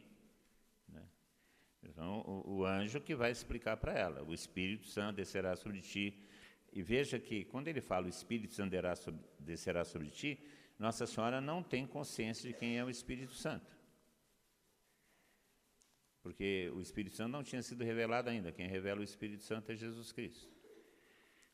Né? 0.88 1.02
Então 1.82 2.20
o, 2.20 2.58
o, 2.58 2.64
anjo 2.64 3.00
que 3.00 3.14
vai 3.14 3.30
explicar 3.30 3.76
para 3.76 3.92
ela: 3.92 4.22
o 4.22 4.34
Espírito 4.34 4.86
Santo 4.86 5.16
descerá 5.16 5.56
sobre 5.56 5.80
ti. 5.80 6.22
E 6.74 6.82
veja 6.82 7.20
que 7.20 7.44
quando 7.44 7.68
ele 7.68 7.80
fala 7.80 8.06
o 8.06 8.08
Espírito 8.08 8.52
Santo 8.52 8.72
descerá 9.38 9.84
sobre 9.84 10.10
ti, 10.10 10.40
Nossa 10.76 11.06
Senhora 11.06 11.40
não 11.40 11.62
tem 11.62 11.86
consciência 11.86 12.48
de 12.50 12.58
quem 12.58 12.76
é 12.76 12.84
o 12.84 12.90
Espírito 12.90 13.32
Santo. 13.32 13.72
Porque 16.20 16.72
o 16.74 16.80
Espírito 16.80 17.14
Santo 17.14 17.30
não 17.30 17.44
tinha 17.44 17.62
sido 17.62 17.84
revelado 17.84 18.28
ainda. 18.28 18.50
Quem 18.50 18.66
revela 18.66 19.00
o 19.00 19.04
Espírito 19.04 19.44
Santo 19.44 19.70
é 19.70 19.76
Jesus 19.76 20.10
Cristo. 20.10 20.52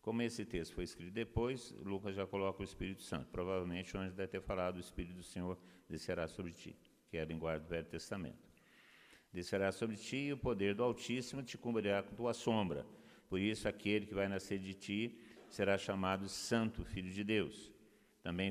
Como 0.01 0.23
esse 0.23 0.47
texto 0.47 0.75
foi 0.75 0.85
escrito 0.85 1.13
depois, 1.13 1.71
Lucas 1.85 2.17
já 2.17 2.27
coloca 2.27 2.63
o 2.63 2.65
Espírito 2.65 3.03
Santo. 3.03 3.29
Provavelmente 3.29 3.95
o 3.95 4.01
anjo 4.01 4.15
deve 4.15 4.29
ter 4.29 4.41
falado: 4.41 4.77
o 4.77 4.81
Espírito 4.81 5.17
do 5.17 5.23
Senhor 5.23 5.59
descerá 5.87 6.27
sobre 6.27 6.53
ti, 6.53 6.75
que 7.11 7.19
é 7.19 7.21
a 7.21 7.27
linguagem 7.27 7.63
do 7.63 7.69
Velho 7.69 7.87
Testamento. 7.87 8.49
Descerá 9.31 9.71
sobre 9.71 9.97
ti 9.97 10.17
e 10.17 10.33
o 10.33 10.39
poder 10.39 10.75
do 10.75 10.83
Altíssimo 10.83 11.43
te 11.43 11.59
cobrirá 11.59 12.03
com 12.03 12.15
tua 12.15 12.33
sombra. 12.33 12.87
Por 13.31 13.39
isso, 13.39 13.69
aquele 13.69 14.07
que 14.07 14.13
vai 14.13 14.27
nascer 14.27 14.59
de 14.59 14.75
ti 14.75 15.17
será 15.49 15.79
chamado 15.79 16.29
Santo 16.29 16.85
Filho 16.85 17.13
de 17.13 17.23
Deus. 17.23 17.73
Também 18.25 18.51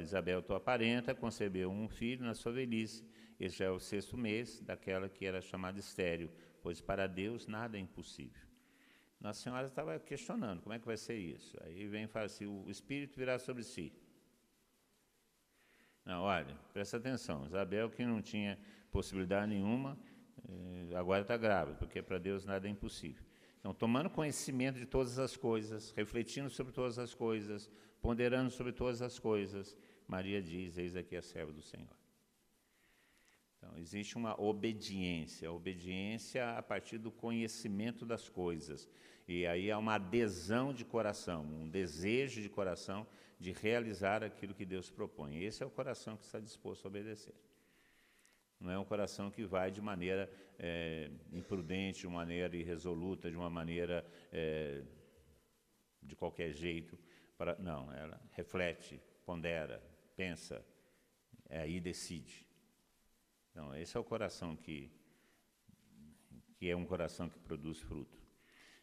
Isabel, 0.00 0.40
tua 0.40 0.60
parenta, 0.60 1.14
concebeu 1.14 1.68
um 1.68 1.88
filho 1.88 2.24
na 2.24 2.32
sua 2.32 2.52
velhice. 2.52 3.04
Este 3.40 3.64
é 3.64 3.70
o 3.70 3.80
sexto 3.80 4.16
mês 4.16 4.60
daquela 4.60 5.08
que 5.08 5.26
era 5.26 5.40
chamada 5.40 5.80
estéreo, 5.80 6.30
pois 6.62 6.80
para 6.80 7.08
Deus 7.08 7.48
nada 7.48 7.76
é 7.76 7.80
impossível. 7.80 8.40
Nossa 9.20 9.42
Senhora 9.42 9.66
estava 9.66 9.98
questionando 9.98 10.62
como 10.62 10.72
é 10.72 10.78
que 10.78 10.86
vai 10.86 10.96
ser 10.96 11.16
isso. 11.16 11.56
Aí 11.64 11.88
vem 11.88 12.04
e 12.04 12.06
fala 12.06 12.26
assim: 12.26 12.46
o 12.46 12.70
Espírito 12.70 13.16
virá 13.16 13.36
sobre 13.36 13.64
si. 13.64 13.92
Não, 16.04 16.22
olha, 16.22 16.54
presta 16.72 16.98
atenção. 16.98 17.44
Isabel, 17.46 17.90
que 17.90 18.06
não 18.06 18.22
tinha 18.22 18.58
possibilidade 18.92 19.48
nenhuma, 19.48 19.98
eh, 20.48 20.94
agora 20.94 21.22
está 21.22 21.36
grávida, 21.36 21.76
porque 21.78 22.00
para 22.00 22.18
Deus 22.18 22.44
nada 22.44 22.68
é 22.68 22.70
impossível. 22.70 23.24
Então, 23.64 23.72
tomando 23.72 24.10
conhecimento 24.10 24.78
de 24.78 24.84
todas 24.84 25.18
as 25.18 25.38
coisas, 25.38 25.90
refletindo 25.96 26.50
sobre 26.50 26.70
todas 26.70 26.98
as 26.98 27.14
coisas, 27.14 27.70
ponderando 27.98 28.50
sobre 28.50 28.74
todas 28.74 29.00
as 29.00 29.18
coisas, 29.18 29.74
Maria 30.06 30.42
diz: 30.42 30.76
Eis 30.76 30.94
aqui 30.94 31.16
a 31.16 31.22
serva 31.22 31.50
do 31.50 31.62
Senhor. 31.62 31.96
Então, 33.56 33.78
existe 33.78 34.16
uma 34.16 34.38
obediência, 34.38 35.50
obediência 35.50 36.58
a 36.58 36.62
partir 36.62 36.98
do 36.98 37.10
conhecimento 37.10 38.04
das 38.04 38.28
coisas. 38.28 38.86
E 39.26 39.46
aí 39.46 39.70
há 39.70 39.78
uma 39.78 39.94
adesão 39.94 40.74
de 40.74 40.84
coração, 40.84 41.46
um 41.46 41.66
desejo 41.66 42.42
de 42.42 42.50
coração 42.50 43.06
de 43.40 43.50
realizar 43.50 44.22
aquilo 44.22 44.52
que 44.52 44.66
Deus 44.66 44.90
propõe. 44.90 45.42
Esse 45.42 45.62
é 45.62 45.66
o 45.66 45.70
coração 45.70 46.18
que 46.18 46.26
está 46.26 46.38
disposto 46.38 46.84
a 46.84 46.88
obedecer. 46.88 47.34
Não 48.60 48.70
é 48.70 48.78
um 48.78 48.84
coração 48.84 49.30
que 49.30 49.44
vai 49.44 49.70
de 49.70 49.80
maneira 49.80 50.30
é, 50.58 51.10
imprudente, 51.32 52.00
de 52.00 52.08
maneira 52.08 52.56
irresoluta, 52.56 53.30
de 53.30 53.36
uma 53.36 53.50
maneira 53.50 54.04
é, 54.32 54.82
de 56.02 56.16
qualquer 56.16 56.52
jeito. 56.52 56.98
Para, 57.36 57.56
não, 57.58 57.92
ela 57.92 58.20
reflete, 58.32 59.00
pondera, 59.24 59.82
pensa, 60.16 60.64
é, 61.48 61.60
aí 61.60 61.80
decide. 61.80 62.46
Então, 63.50 63.74
esse 63.76 63.96
é 63.96 64.00
o 64.00 64.04
coração 64.04 64.56
que, 64.56 64.90
que 66.56 66.68
é 66.68 66.76
um 66.76 66.84
coração 66.84 67.28
que 67.28 67.38
produz 67.38 67.80
fruto. 67.80 68.18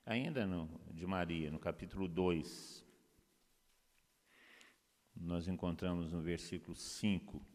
Ainda 0.06 0.46
no, 0.46 0.68
de 0.94 1.06
Maria, 1.06 1.52
no 1.52 1.60
capítulo 1.60 2.08
2, 2.08 2.86
nós 5.16 5.48
encontramos 5.48 6.12
no 6.12 6.22
versículo 6.22 6.76
5, 6.76 7.46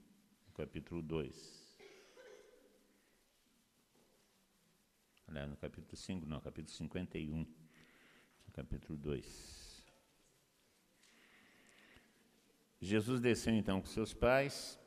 capítulo 0.54 1.02
2. 1.02 1.65
Aliás, 5.28 5.48
no 5.48 5.56
capítulo 5.56 5.96
5, 5.96 6.26
não, 6.26 6.40
capítulo 6.40 6.74
51, 6.76 7.46
capítulo 8.52 8.96
2. 8.98 9.84
Jesus 12.80 13.20
desceu 13.20 13.52
então 13.54 13.80
com 13.80 13.86
seus 13.86 14.14
pais 14.14 14.78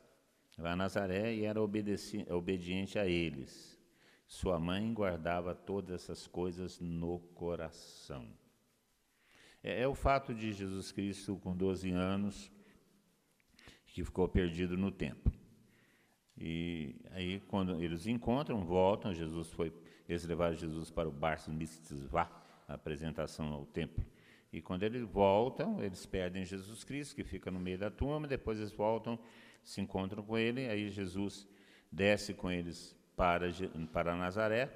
a 0.58 0.76
Nazaré 0.76 1.34
e 1.34 1.44
era 1.44 1.60
obediente 1.60 2.98
a 2.98 3.06
eles. 3.06 3.78
Sua 4.26 4.58
mãe 4.58 4.92
guardava 4.92 5.54
todas 5.54 6.02
essas 6.02 6.26
coisas 6.26 6.78
no 6.78 7.18
coração. 7.34 8.28
É, 9.62 9.82
é 9.82 9.88
o 9.88 9.94
fato 9.94 10.34
de 10.34 10.52
Jesus 10.52 10.92
Cristo, 10.92 11.36
com 11.36 11.56
12 11.56 11.90
anos, 11.90 12.50
que 13.86 14.04
ficou 14.04 14.28
perdido 14.28 14.76
no 14.76 14.90
tempo. 14.90 15.32
E 16.36 16.94
aí, 17.10 17.40
quando 17.40 17.82
eles 17.82 18.06
encontram, 18.06 18.64
voltam, 18.64 19.12
Jesus 19.12 19.50
foi, 19.50 19.72
eles 20.12 20.24
levaram 20.24 20.54
Jesus 20.54 20.90
para 20.90 21.08
o 21.08 21.12
Bar 21.12 21.38
Mitzvah, 21.48 22.30
a 22.66 22.74
apresentação 22.74 23.52
ao 23.52 23.66
templo. 23.66 24.04
E 24.52 24.60
quando 24.60 24.82
eles 24.82 25.02
voltam, 25.02 25.82
eles 25.82 26.04
perdem 26.06 26.44
Jesus 26.44 26.82
Cristo, 26.82 27.14
que 27.14 27.22
fica 27.22 27.50
no 27.50 27.60
meio 27.60 27.78
da 27.78 27.90
turma, 27.90 28.26
depois 28.26 28.58
eles 28.58 28.72
voltam, 28.72 29.18
se 29.62 29.80
encontram 29.80 30.22
com 30.22 30.36
ele, 30.36 30.68
aí 30.68 30.90
Jesus 30.90 31.46
desce 31.90 32.34
com 32.34 32.50
eles 32.50 32.96
para, 33.14 33.46
para 33.92 34.16
Nazaré, 34.16 34.70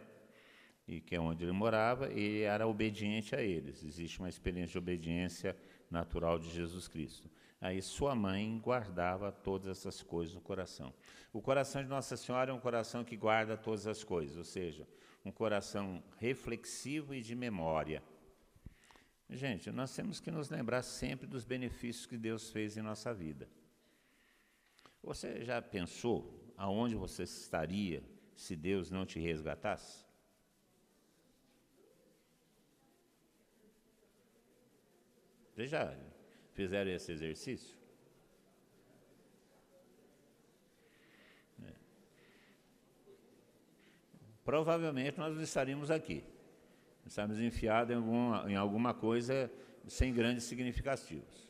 e 0.86 1.00
que 1.00 1.16
é 1.16 1.20
onde 1.20 1.44
ele 1.44 1.52
morava, 1.52 2.12
e 2.12 2.42
era 2.42 2.66
obediente 2.66 3.34
a 3.34 3.42
eles. 3.42 3.82
Existe 3.82 4.20
uma 4.20 4.28
experiência 4.28 4.72
de 4.72 4.78
obediência 4.78 5.56
natural 5.90 6.38
de 6.38 6.50
Jesus 6.50 6.86
Cristo. 6.86 7.28
Aí 7.60 7.80
sua 7.80 8.14
mãe 8.14 8.60
guardava 8.62 9.32
todas 9.32 9.68
essas 9.68 10.02
coisas 10.02 10.34
no 10.34 10.40
coração. 10.40 10.92
O 11.32 11.40
coração 11.40 11.82
de 11.82 11.88
Nossa 11.88 12.16
Senhora 12.16 12.50
é 12.50 12.54
um 12.54 12.60
coração 12.60 13.02
que 13.02 13.16
guarda 13.16 13.56
todas 13.56 13.86
as 13.86 14.04
coisas, 14.04 14.36
ou 14.36 14.44
seja, 14.44 14.86
um 15.24 15.32
coração 15.32 16.02
reflexivo 16.18 17.14
e 17.14 17.22
de 17.22 17.34
memória. 17.34 18.02
Gente, 19.30 19.70
nós 19.70 19.94
temos 19.94 20.20
que 20.20 20.30
nos 20.30 20.50
lembrar 20.50 20.82
sempre 20.82 21.26
dos 21.26 21.44
benefícios 21.44 22.06
que 22.06 22.18
Deus 22.18 22.50
fez 22.50 22.76
em 22.76 22.82
nossa 22.82 23.12
vida. 23.14 23.48
Você 25.02 25.44
já 25.44 25.60
pensou 25.62 26.52
aonde 26.56 26.94
você 26.94 27.22
estaria 27.22 28.02
se 28.36 28.54
Deus 28.54 28.90
não 28.90 29.06
te 29.06 29.18
resgatasse? 29.18 30.04
Vocês 35.54 35.70
já 35.70 35.96
fizeram 36.52 36.90
esse 36.90 37.12
exercício? 37.12 37.83
Provavelmente 44.44 45.18
nós 45.18 45.36
estaríamos 45.38 45.90
aqui. 45.90 46.22
Estamos 47.06 47.40
enfiados 47.40 47.92
em 47.92 47.96
alguma, 47.96 48.52
em 48.52 48.56
alguma 48.56 48.94
coisa 48.94 49.50
sem 49.86 50.12
grandes 50.12 50.44
significativos, 50.44 51.48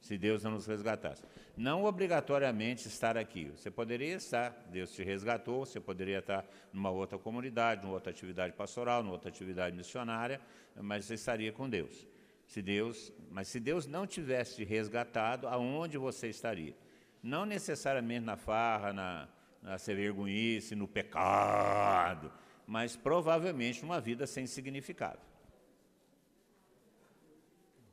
se 0.00 0.16
Deus 0.16 0.42
não 0.42 0.52
nos 0.52 0.66
resgatasse. 0.66 1.22
Não 1.56 1.84
obrigatoriamente 1.84 2.88
estar 2.88 3.16
aqui. 3.18 3.50
Você 3.50 3.70
poderia 3.70 4.14
estar, 4.14 4.50
Deus 4.70 4.92
te 4.92 5.02
resgatou, 5.02 5.66
você 5.66 5.78
poderia 5.78 6.20
estar 6.20 6.46
numa 6.72 6.90
outra 6.90 7.18
comunidade, 7.18 7.82
numa 7.82 7.94
outra 7.94 8.10
atividade 8.10 8.54
pastoral, 8.54 9.02
numa 9.02 9.12
outra 9.12 9.28
atividade 9.28 9.76
missionária, 9.76 10.40
mas 10.74 11.04
você 11.04 11.14
estaria 11.14 11.52
com 11.52 11.68
Deus. 11.68 12.06
Se 12.46 12.62
Deus, 12.62 13.12
mas 13.30 13.48
se 13.48 13.60
Deus 13.60 13.86
não 13.86 14.06
tivesse 14.06 14.64
resgatado, 14.64 15.46
aonde 15.46 15.98
você 15.98 16.28
estaria? 16.28 16.74
Não 17.22 17.46
necessariamente 17.46 18.24
na 18.24 18.36
farra, 18.36 18.92
na, 18.92 19.28
na 19.62 19.78
ser 19.78 19.94
vergonhice, 19.94 20.74
no 20.74 20.88
pecado, 20.88 22.32
mas 22.66 22.96
provavelmente 22.96 23.82
numa 23.82 24.00
vida 24.00 24.26
sem 24.26 24.46
significado. 24.46 25.20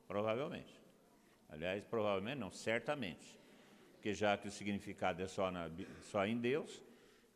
Provavelmente. 0.07 0.79
Aliás, 1.47 1.83
provavelmente 1.83 2.39
não, 2.39 2.51
certamente. 2.51 3.38
Porque 3.93 4.13
já 4.13 4.38
que 4.38 4.47
o 4.47 4.51
significado 4.51 5.21
é 5.21 5.27
só, 5.27 5.51
na, 5.51 5.69
só 6.01 6.25
em 6.25 6.38
Deus, 6.38 6.81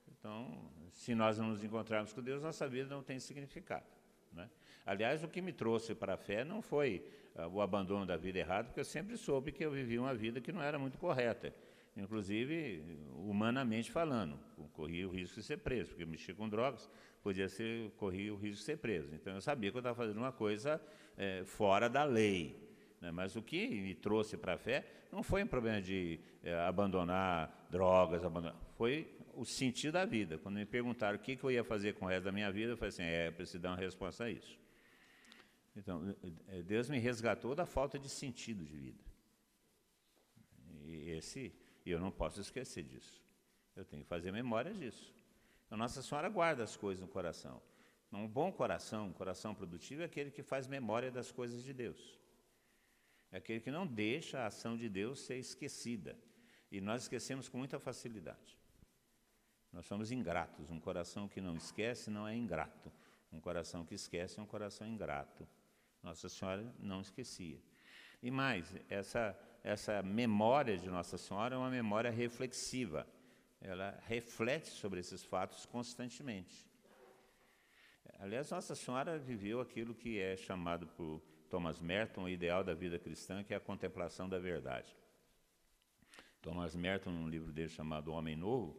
então, 0.08 0.72
se 0.92 1.14
nós 1.14 1.38
não 1.38 1.50
nos 1.50 1.64
encontrarmos 1.64 2.14
com 2.14 2.22
Deus, 2.22 2.42
nossa 2.42 2.68
vida 2.68 2.90
não 2.90 3.04
tem 3.04 3.20
significado. 3.20 3.86
Né? 4.32 4.50
Aliás, 4.86 5.24
o 5.24 5.28
que 5.28 5.42
me 5.42 5.52
trouxe 5.52 5.94
para 5.94 6.14
a 6.14 6.18
fé 6.18 6.44
não 6.44 6.62
foi 6.62 7.06
uh, 7.36 7.48
o 7.48 7.62
abandono 7.62 8.06
da 8.06 8.16
vida 8.16 8.40
errada, 8.40 8.66
porque 8.66 8.80
eu 8.80 8.86
sempre 8.86 9.18
soube 9.18 9.52
que 9.52 9.66
eu 9.66 9.72
vivia 9.72 10.02
uma 10.02 10.16
vida 10.16 10.40
que 10.40 10.52
não 10.52 10.62
era 10.62 10.80
muito 10.80 10.98
correta. 10.98 11.54
Inclusive, 11.96 12.84
humanamente 13.16 13.92
falando, 13.92 14.40
corria 14.74 15.08
o 15.08 15.12
risco 15.12 15.40
de 15.40 15.46
ser 15.46 15.58
preso, 15.58 15.90
porque 15.90 16.04
eu 16.04 16.08
mexia 16.08 16.34
com 16.34 16.50
drogas, 16.50 16.90
podia 17.22 17.48
ser, 17.48 17.92
corria 17.92 18.34
o 18.34 18.38
risco 18.38 18.58
de 18.58 18.64
ser 18.64 18.78
preso. 18.78 19.14
Então, 19.14 19.36
eu 19.36 19.42
sabia 19.42 19.70
que 19.70 19.78
eu 19.78 19.80
estava 19.80 19.96
fazendo 19.96 20.18
uma 20.18 20.32
coisa 20.32 20.82
é, 21.16 21.44
fora 21.46 21.88
da 21.88 22.04
lei. 22.04 22.60
Né? 23.00 23.12
Mas 23.12 23.36
o 23.36 23.44
que 23.44 23.68
me 23.68 23.94
trouxe 23.94 24.36
para 24.38 24.54
a 24.54 24.58
fé 24.58 24.86
não 25.12 25.22
foi 25.22 25.44
um 25.44 25.48
problema 25.48 25.80
de 25.82 26.20
é, 26.44 26.56
abandonar 26.62 27.68
drogas, 27.70 28.24
abandonar, 28.24 28.60
foi 28.76 29.08
o 29.36 29.46
sentido 29.46 29.94
da 29.94 30.06
vida. 30.06 30.40
Quando 30.40 30.56
me 30.56 30.66
perguntaram 30.66 31.18
o 31.18 31.22
que, 31.22 31.36
que 31.36 31.44
eu 31.44 31.52
ia 31.52 31.64
fazer 31.64 31.94
com 31.94 32.06
o 32.06 32.08
resto 32.08 32.26
da 32.26 32.32
minha 32.32 32.52
vida, 32.52 32.72
eu 32.72 32.78
falei 32.78 32.90
assim: 32.90 33.04
é, 33.04 33.30
preciso 33.30 33.60
dar 33.60 33.70
uma 33.70 33.78
resposta 33.78 34.24
a 34.24 34.32
isso. 34.32 34.58
Então, 35.76 36.16
Deus 36.66 36.90
me 36.90 37.00
resgatou 37.00 37.56
da 37.56 37.66
falta 37.66 37.98
de 37.98 38.10
sentido 38.10 38.64
de 38.64 38.78
vida. 38.78 39.04
E 40.86 41.10
esse, 41.12 41.54
eu 41.92 42.00
não 42.00 42.12
posso 42.12 42.40
esquecer 42.40 42.84
disso. 42.84 43.22
Eu 43.76 43.84
tenho 43.84 44.04
que 44.04 44.10
fazer 44.10 44.32
memória 44.32 44.74
disso. 44.74 45.14
Então, 45.66 45.78
Nossa 45.78 46.02
Senhora 46.02 46.30
guarda 46.30 46.64
as 46.64 46.76
coisas 46.78 47.02
no 47.02 47.08
coração. 47.08 47.62
Um 48.12 48.28
bom 48.28 48.52
coração, 48.52 49.08
um 49.08 49.14
coração 49.14 49.56
produtivo, 49.56 50.04
é 50.04 50.06
aquele 50.06 50.30
que 50.30 50.44
faz 50.44 50.68
memória 50.68 51.12
das 51.12 51.32
coisas 51.32 51.64
de 51.64 51.74
Deus. 51.74 52.20
É 53.32 53.38
aquele 53.38 53.60
que 53.60 53.72
não 53.72 53.88
deixa 53.88 54.42
a 54.42 54.46
ação 54.46 54.78
de 54.78 54.88
Deus 54.88 55.22
ser 55.22 55.38
esquecida. 55.38 56.16
E 56.72 56.80
nós 56.80 57.04
esquecemos 57.04 57.50
com 57.50 57.58
muita 57.58 57.80
facilidade. 57.80 58.58
Nós 59.72 59.88
somos 59.88 60.12
ingratos. 60.12 60.70
Um 60.70 60.80
coração 60.80 61.28
que 61.28 61.42
não 61.42 61.56
esquece 61.56 62.12
não 62.12 62.28
é 62.28 62.36
ingrato. 62.36 62.92
Um 63.32 63.40
coração 63.40 63.84
que 63.84 63.96
esquece 63.96 64.40
é 64.40 64.44
um 64.44 64.46
coração 64.46 64.88
ingrato. 64.88 65.48
Nossa 66.04 66.30
Senhora 66.30 66.72
não 66.78 67.02
esquecia. 67.02 67.60
E 68.22 68.30
mais, 68.30 68.76
essa, 68.88 69.36
essa 69.64 70.04
memória 70.04 70.78
de 70.78 70.90
Nossa 70.90 71.18
Senhora 71.18 71.56
é 71.56 71.58
uma 71.58 71.70
memória 71.70 72.12
reflexiva. 72.12 73.08
Ela 73.62 73.98
reflete 74.06 74.68
sobre 74.68 75.00
esses 75.00 75.24
fatos 75.24 75.66
constantemente. 75.66 76.70
Aliás, 78.20 78.52
Nossa 78.52 78.76
Senhora 78.76 79.18
viveu 79.18 79.62
aquilo 79.62 79.96
que 79.96 80.20
é 80.20 80.36
chamado 80.36 80.86
por 80.88 81.22
Thomas 81.50 81.80
Merton 81.80 82.24
o 82.24 82.30
ideal 82.30 82.64
da 82.64 82.74
vida 82.74 83.00
cristã, 83.00 83.42
que 83.44 83.54
é 83.54 83.58
a 83.58 83.60
contemplação 83.60 84.28
da 84.28 84.38
verdade. 84.38 84.94
Thomas 86.42 86.76
Merton, 86.76 87.12
num 87.12 87.30
livro 87.30 87.54
dele 87.54 87.70
chamado 87.70 88.12
Homem 88.12 88.36
Novo, 88.36 88.78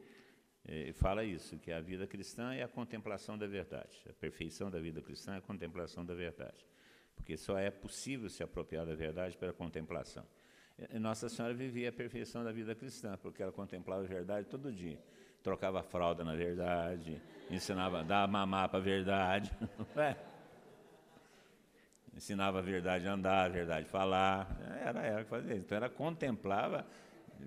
eh, 0.67 0.93
fala 0.93 1.25
isso, 1.25 1.59
que 1.59 1.73
a 1.73 1.81
vida 1.81 2.07
cristã 2.07 2.53
é 2.53 2.63
a 2.63 2.69
contemplação 2.69 3.39
da 3.39 3.47
verdade. 3.47 4.03
A 4.09 4.13
perfeição 4.13 4.71
da 4.71 4.79
vida 4.79 5.01
cristã 5.01 5.35
é 5.35 5.39
a 5.39 5.41
contemplação 5.41 6.05
da 6.05 6.15
verdade. 6.15 6.67
Porque 7.17 7.39
só 7.39 7.57
é 7.57 7.71
possível 7.71 8.29
se 8.29 8.43
apropriar 8.43 8.85
da 8.85 8.95
verdade 8.95 9.37
pela 9.39 9.53
contemplação. 9.53 10.27
E 10.79 10.99
Nossa 10.99 11.29
Senhora 11.29 11.55
vivia 11.55 11.89
a 11.89 11.93
perfeição 11.93 12.43
da 12.43 12.51
vida 12.51 12.75
cristã, 12.75 13.17
porque 13.17 13.43
ela 13.43 13.53
contemplava 13.53 14.03
a 14.03 14.07
verdade 14.07 14.49
todo 14.49 14.73
dia. 14.73 14.99
Trocava 15.43 15.81
a 15.81 15.83
fralda 15.83 16.25
na 16.25 16.35
verdade, 16.35 17.21
ensinava, 17.51 18.03
dava 18.03 18.27
mamar 18.27 18.69
para 18.69 18.79
a 18.79 18.83
verdade. 18.83 19.51
É? 19.97 20.17
Ensinava 22.17 22.61
a 22.61 22.63
verdade 22.63 23.09
a 23.09 23.13
andar, 23.13 23.47
a 23.47 23.49
verdade 23.49 23.87
a 23.87 23.89
falar. 23.89 24.57
Era 24.85 25.05
ela 25.05 25.25
que 25.25 25.31
fazia 25.31 25.55
isso. 25.55 25.65
Então 25.65 25.77
ela 25.77 25.89
contemplava 25.89 26.87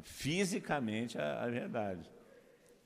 fisicamente 0.03 1.17
a, 1.17 1.43
a 1.43 1.47
verdade. 1.47 2.11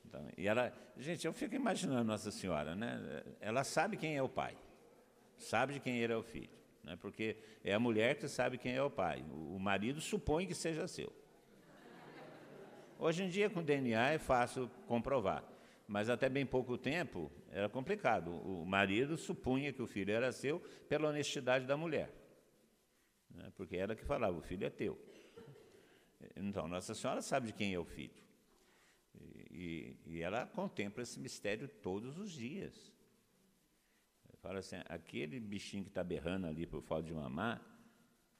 Então, 0.06 0.24
e 0.36 0.46
ela, 0.46 0.72
gente, 0.96 1.26
eu 1.26 1.32
fico 1.32 1.54
imaginando 1.54 2.04
Nossa 2.04 2.30
Senhora, 2.30 2.76
né? 2.76 3.24
Ela 3.40 3.64
sabe 3.64 3.96
quem 3.96 4.16
é 4.16 4.22
o 4.22 4.28
pai, 4.28 4.56
sabe 5.38 5.74
de 5.74 5.80
quem 5.80 5.98
ele 5.98 6.12
é 6.12 6.16
o 6.16 6.22
filho, 6.22 6.50
né? 6.82 6.96
Porque 7.00 7.36
é 7.62 7.72
a 7.72 7.78
mulher 7.78 8.16
que 8.18 8.28
sabe 8.28 8.58
quem 8.58 8.74
é 8.74 8.82
o 8.82 8.90
pai. 8.90 9.24
O, 9.30 9.58
marido 9.58 10.00
supõe 10.00 10.46
que 10.46 10.54
seja 10.54 10.86
seu. 10.88 11.12
Hoje 12.98 13.24
em 13.24 13.28
dia, 13.28 13.50
com 13.50 13.62
DNA, 13.62 14.12
é 14.12 14.18
fácil 14.18 14.70
comprovar. 14.86 15.44
Mas 15.86 16.08
até 16.08 16.28
bem 16.28 16.46
pouco 16.46 16.78
tempo 16.78 17.30
era 17.50 17.68
complicado. 17.68 18.30
O 18.30 18.64
marido 18.64 19.16
supunha 19.16 19.72
que 19.72 19.82
o 19.82 19.86
filho 19.86 20.12
era 20.12 20.32
seu 20.32 20.60
pela 20.88 21.08
honestidade 21.08 21.66
da 21.66 21.76
mulher. 21.76 22.10
Né? 23.30 23.52
Porque 23.56 23.76
era 23.76 23.94
que 23.94 24.04
falava, 24.04 24.36
o 24.36 24.42
filho 24.42 24.66
é 24.66 24.70
teu. 24.70 24.98
Então, 26.36 26.68
Nossa 26.68 26.94
Senhora 26.94 27.20
sabe 27.20 27.48
de 27.48 27.52
quem 27.52 27.74
é 27.74 27.78
o 27.78 27.84
filho. 27.84 28.22
E, 29.50 29.96
e 30.06 30.20
ela 30.20 30.46
contempla 30.46 31.02
esse 31.02 31.20
mistério 31.20 31.68
todos 31.68 32.18
os 32.18 32.30
dias. 32.32 32.92
Fala 34.42 34.58
assim, 34.58 34.76
aquele 34.88 35.38
bichinho 35.38 35.84
que 35.84 35.90
está 35.90 36.02
berrando 36.02 36.48
ali 36.48 36.66
por 36.66 36.82
falta 36.82 37.04
de 37.04 37.14
mamar 37.14 37.62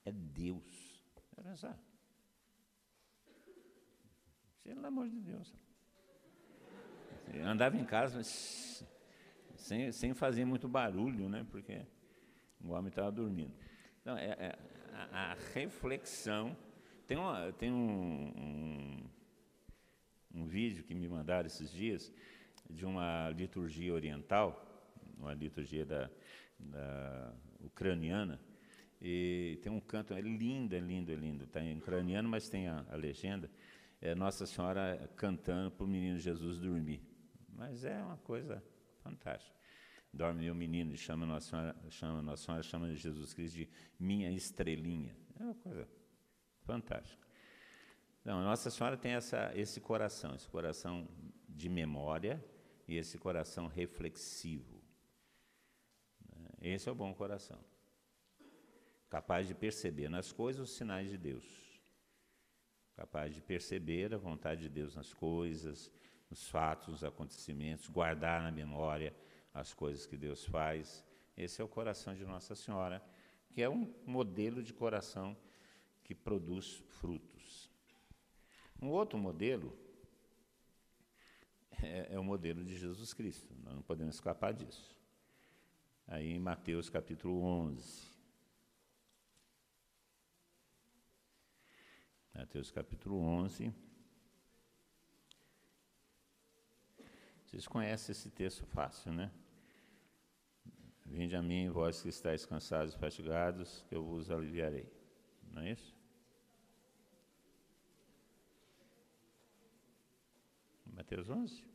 é 0.05 0.11
Deus. 0.11 1.01
Pensar. 1.43 1.79
Pelo 4.65 4.85
amor 4.85 5.09
de 5.09 5.21
Deus. 5.21 5.55
Eu 7.33 7.47
andava 7.47 7.77
em 7.77 7.85
casa, 7.85 8.17
mas 8.17 8.85
sem, 9.55 9.93
sem 9.93 10.13
fazer 10.13 10.45
muito 10.45 10.69
barulho, 10.69 11.29
né? 11.29 11.47
Porque 11.51 11.87
o 12.61 12.71
homem 12.71 12.89
estava 12.89 13.11
dormindo. 13.11 13.55
Então, 14.01 14.17
é, 14.17 14.27
é 14.27 14.59
a, 14.93 15.33
a, 15.33 15.35
reflexão. 15.55 16.57
Tem, 17.07 17.17
uma, 17.17 17.53
tem 17.53 17.73
um, 17.73 18.33
um, 18.37 19.11
um 20.35 20.47
vídeo 20.47 20.83
que 20.83 20.95
me 20.95 21.09
mandaram 21.09 21.47
esses 21.47 21.71
dias 21.71 22.13
de 22.69 22.85
uma 22.85 23.31
liturgia 23.31 23.93
oriental, 23.93 24.72
uma 25.23 25.35
liturgia 25.35 25.87
da, 25.87 26.11
da 26.59 27.35
ucraniana, 27.61 28.41
e 29.01 29.59
tem 29.63 29.73
um 29.73 29.81
canto, 29.81 30.15
é 30.15 30.21
lindo, 30.21 30.77
é 30.77 30.79
lindo, 30.79 31.11
é 31.11 31.15
lindo. 31.17 31.45
Está 31.45 31.61
em 31.61 31.79
ucraniano, 31.79 32.29
mas 32.29 32.49
tem 32.49 32.69
a, 32.69 32.85
a 32.89 32.95
legenda 32.95 33.51
é 34.03 34.17
Nossa 34.17 34.45
Senhora 34.47 35.09
cantando 35.15 35.71
para 35.71 35.85
o 35.85 35.89
menino 35.89 36.19
Jesus 36.19 36.59
dormir. 36.59 37.01
Mas 37.49 37.85
é 37.85 38.03
uma 38.03 38.17
coisa 38.19 38.63
fantástica. 38.99 39.57
Dorme 40.13 40.51
o 40.51 40.55
menino, 40.55 40.97
chama 40.97 41.25
Nossa 41.25 41.49
Senhora, 41.49 41.77
chama 41.89 42.21
Nossa 42.21 42.45
Senhora, 42.45 42.63
chama 42.65 42.95
Jesus 42.95 43.33
Cristo 43.33 43.57
de 43.59 43.69
minha 43.99 44.31
estrelinha. 44.33 45.17
É 45.39 45.45
uma 45.45 45.55
coisa 45.55 45.89
fantástica. 46.65 47.25
Não, 48.25 48.43
Nossa 48.43 48.71
Senhora 48.71 48.97
tem 48.97 49.13
essa, 49.13 49.53
esse 49.55 49.81
coração, 49.81 50.35
esse 50.35 50.49
coração 50.49 51.09
de 51.49 51.69
memória 51.69 52.45
e 52.89 52.97
esse 52.97 53.17
coração 53.17 53.69
reflexivo. 53.69 54.72
Esse 56.63 56.89
é 56.89 56.93
o 56.93 56.95
bom 56.95 57.13
coração. 57.13 57.59
Capaz 59.11 59.47
de 59.47 59.55
perceber 59.55 60.09
nas 60.09 60.33
coisas 60.33 60.71
os 60.71 60.77
sinais 60.77 61.11
de 61.11 61.19
Deus 61.19 61.63
capaz 62.95 63.35
de 63.35 63.41
perceber 63.43 64.15
a 64.15 64.19
vontade 64.19 64.63
de 64.63 64.69
Deus 64.69 64.95
nas 64.95 65.13
coisas, 65.13 65.91
nos 66.31 66.49
fatos, 66.49 66.89
nos 66.89 67.05
acontecimentos, 67.05 67.89
guardar 67.89 68.43
na 68.43 68.51
memória 68.51 69.15
as 69.53 69.75
coisas 69.75 70.07
que 70.07 70.17
Deus 70.17 70.45
faz. 70.45 71.05
Esse 71.37 71.61
é 71.61 71.65
o 71.65 71.69
coração 71.69 72.15
de 72.15 72.25
Nossa 72.25 72.55
Senhora, 72.55 73.03
que 73.51 73.63
é 73.63 73.69
um 73.69 73.93
modelo 74.07 74.63
de 74.63 74.73
coração 74.73 75.37
que 76.05 76.15
produz 76.15 76.83
frutos. 77.01 77.71
Um 78.81 78.89
outro 78.89 79.19
modelo 79.19 79.77
é, 81.83 82.15
é 82.15 82.19
o 82.19 82.25
modelo 82.25 82.65
de 82.65 82.77
Jesus 82.77 83.13
Cristo, 83.13 83.55
nós 83.63 83.75
não 83.75 83.83
podemos 83.83 84.15
escapar 84.15 84.53
disso. 84.53 84.97
Aí 86.07 86.33
em 86.33 86.39
Mateus 86.39 86.91
capítulo 86.91 87.43
11. 87.43 88.13
Mateus 92.35 92.71
capítulo 92.71 93.19
11. 93.19 93.73
Vocês 97.45 97.67
conhecem 97.67 98.13
esse 98.13 98.31
texto 98.31 98.65
fácil, 98.67 99.13
né? 99.13 99.31
Vinde 101.05 101.37
a 101.37 101.43
mim, 101.43 101.69
vós 101.69 102.01
que 102.01 102.09
estáis 102.09 102.47
cansados 102.47 102.95
e 102.95 102.99
fatigados, 102.99 103.83
que 103.89 103.95
eu 103.95 104.03
vos 104.03 104.31
aliviarei. 104.31 104.91
Não 105.51 105.63
é 105.63 105.73
isso? 105.73 105.95
Mateus 110.87 111.29
11? 111.29 111.72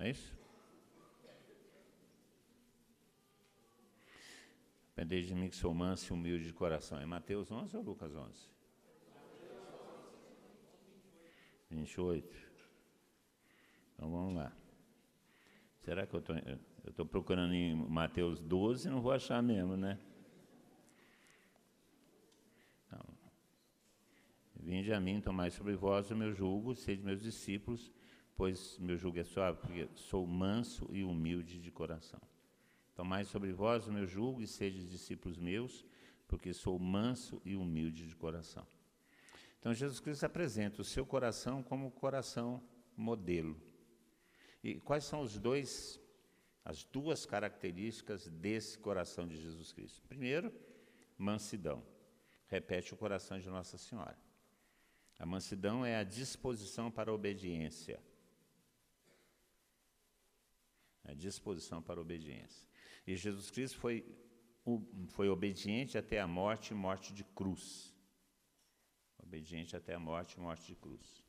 É 0.00 0.10
isso? 0.10 0.34
Aprendei 4.92 5.22
de 5.22 5.34
mim 5.34 5.48
que 5.48 5.56
sou 5.56 5.74
manso 5.74 6.10
e 6.10 6.14
humilde 6.14 6.46
de 6.46 6.54
coração. 6.54 6.98
É 6.98 7.04
Mateus 7.04 7.52
11 7.52 7.76
ou 7.76 7.82
Lucas 7.82 8.14
11? 8.14 8.50
28. 11.70 12.50
Então 13.94 14.10
vamos 14.10 14.34
lá. 14.34 14.52
Será 15.80 16.06
que 16.06 16.14
eu 16.14 16.22
estou 16.86 17.04
procurando 17.04 17.52
em 17.52 17.74
Mateus 17.74 18.40
12 18.40 18.88
não 18.88 19.02
vou 19.02 19.12
achar 19.12 19.42
mesmo, 19.42 19.76
né? 19.76 19.98
Não. 22.90 23.04
Vinde 24.56 24.92
a 24.94 25.00
mim, 25.00 25.20
tomai 25.20 25.50
sobre 25.50 25.74
vós 25.74 26.10
o 26.10 26.16
meu 26.16 26.32
jugo, 26.32 26.74
sede 26.74 27.02
meus 27.02 27.22
discípulos, 27.22 27.92
pois 28.40 28.78
meu 28.78 28.96
jugo 28.96 29.18
é 29.18 29.22
suave, 29.22 29.58
porque 29.58 29.86
sou 29.94 30.26
manso 30.26 30.88
e 30.90 31.04
humilde 31.04 31.60
de 31.60 31.70
coração. 31.70 32.18
Tomai 32.94 33.22
sobre 33.26 33.52
vós 33.52 33.86
o 33.86 33.92
meu 33.92 34.06
jugo 34.06 34.40
e 34.40 34.46
sede 34.46 34.88
discípulos 34.88 35.36
meus, 35.36 35.84
porque 36.26 36.54
sou 36.54 36.78
manso 36.78 37.38
e 37.44 37.54
humilde 37.54 38.06
de 38.08 38.16
coração. 38.16 38.66
Então 39.58 39.74
Jesus 39.74 40.00
Cristo 40.00 40.24
apresenta 40.24 40.80
o 40.80 40.84
seu 40.86 41.04
coração 41.04 41.62
como 41.62 41.90
coração 41.90 42.62
modelo. 42.96 43.60
E 44.64 44.76
quais 44.80 45.04
são 45.04 45.20
os 45.20 45.38
dois 45.38 46.00
as 46.64 46.82
duas 46.82 47.26
características 47.26 48.26
desse 48.26 48.78
coração 48.78 49.28
de 49.28 49.36
Jesus 49.36 49.70
Cristo? 49.70 50.00
Primeiro, 50.08 50.50
mansidão. 51.18 51.84
Repete 52.46 52.94
o 52.94 52.96
coração 52.96 53.38
de 53.38 53.50
Nossa 53.50 53.76
Senhora. 53.76 54.16
A 55.18 55.26
mansidão 55.26 55.84
é 55.84 55.98
a 55.98 56.04
disposição 56.04 56.90
para 56.90 57.10
a 57.10 57.14
obediência. 57.14 58.00
A 61.10 61.14
disposição 61.14 61.82
para 61.82 62.00
a 62.00 62.02
obediência. 62.02 62.68
E 63.06 63.16
Jesus 63.16 63.50
Cristo 63.50 63.78
foi, 63.78 64.04
foi 65.08 65.28
obediente 65.28 65.98
até 65.98 66.20
a 66.20 66.26
morte 66.26 66.72
morte 66.74 67.12
de 67.12 67.24
cruz 67.24 67.90
obediente 69.30 69.76
até 69.76 69.94
a 69.94 69.98
morte, 69.98 70.40
morte 70.40 70.66
de 70.66 70.74
cruz. 70.74 71.24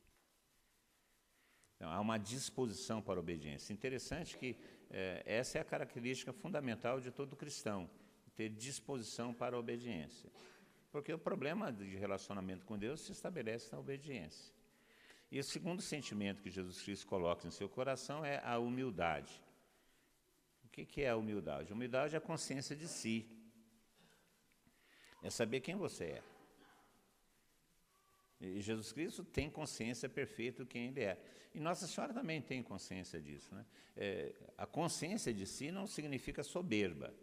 Então, 1.75 1.89
há 1.91 1.99
uma 1.99 2.17
disposição 2.17 2.99
para 2.99 3.19
a 3.19 3.19
obediência. 3.19 3.71
Interessante 3.71 4.37
que 4.37 4.57
é, 4.89 5.21
essa 5.23 5.59
é 5.59 5.61
a 5.61 5.63
característica 5.63 6.33
fundamental 6.33 6.99
de 6.99 7.11
todo 7.11 7.35
cristão, 7.35 7.89
ter 8.35 8.49
disposição 8.49 9.33
para 9.33 9.55
a 9.55 9.59
obediência. 9.59 10.31
Porque 10.91 11.13
o 11.13 11.19
problema 11.19 11.71
de 11.71 11.95
relacionamento 11.95 12.65
com 12.65 12.77
Deus 12.77 13.01
se 13.01 13.11
estabelece 13.11 13.71
na 13.71 13.79
obediência. 13.79 14.51
E 15.31 15.39
o 15.39 15.43
segundo 15.43 15.81
sentimento 15.81 16.41
que 16.41 16.49
Jesus 16.49 16.81
Cristo 16.81 17.05
coloca 17.07 17.47
em 17.47 17.51
seu 17.51 17.69
coração 17.69 18.25
é 18.25 18.41
a 18.43 18.57
humildade. 18.57 19.31
O 20.71 20.85
que 20.85 21.01
é 21.01 21.09
a 21.09 21.17
humildade? 21.17 21.73
Humildade 21.73 22.15
é 22.15 22.17
a 22.17 22.21
consciência 22.21 22.73
de 22.75 22.87
si. 22.87 23.27
É 25.21 25.29
saber 25.29 25.59
quem 25.59 25.75
você 25.75 26.05
é. 26.05 26.23
E 28.39 28.61
Jesus 28.61 28.93
Cristo 28.93 29.23
tem 29.23 29.49
consciência 29.49 30.07
perfeita 30.07 30.63
de 30.63 30.69
quem 30.69 30.87
Ele 30.87 31.01
é. 31.01 31.21
E 31.53 31.59
Nossa 31.59 31.85
Senhora 31.85 32.13
também 32.13 32.41
tem 32.41 32.63
consciência 32.63 33.21
disso. 33.21 33.53
Né? 33.53 33.65
É, 33.97 34.33
a 34.57 34.65
consciência 34.65 35.33
de 35.33 35.45
si 35.45 35.71
não 35.71 35.85
significa 35.85 36.41
soberba. 36.41 37.13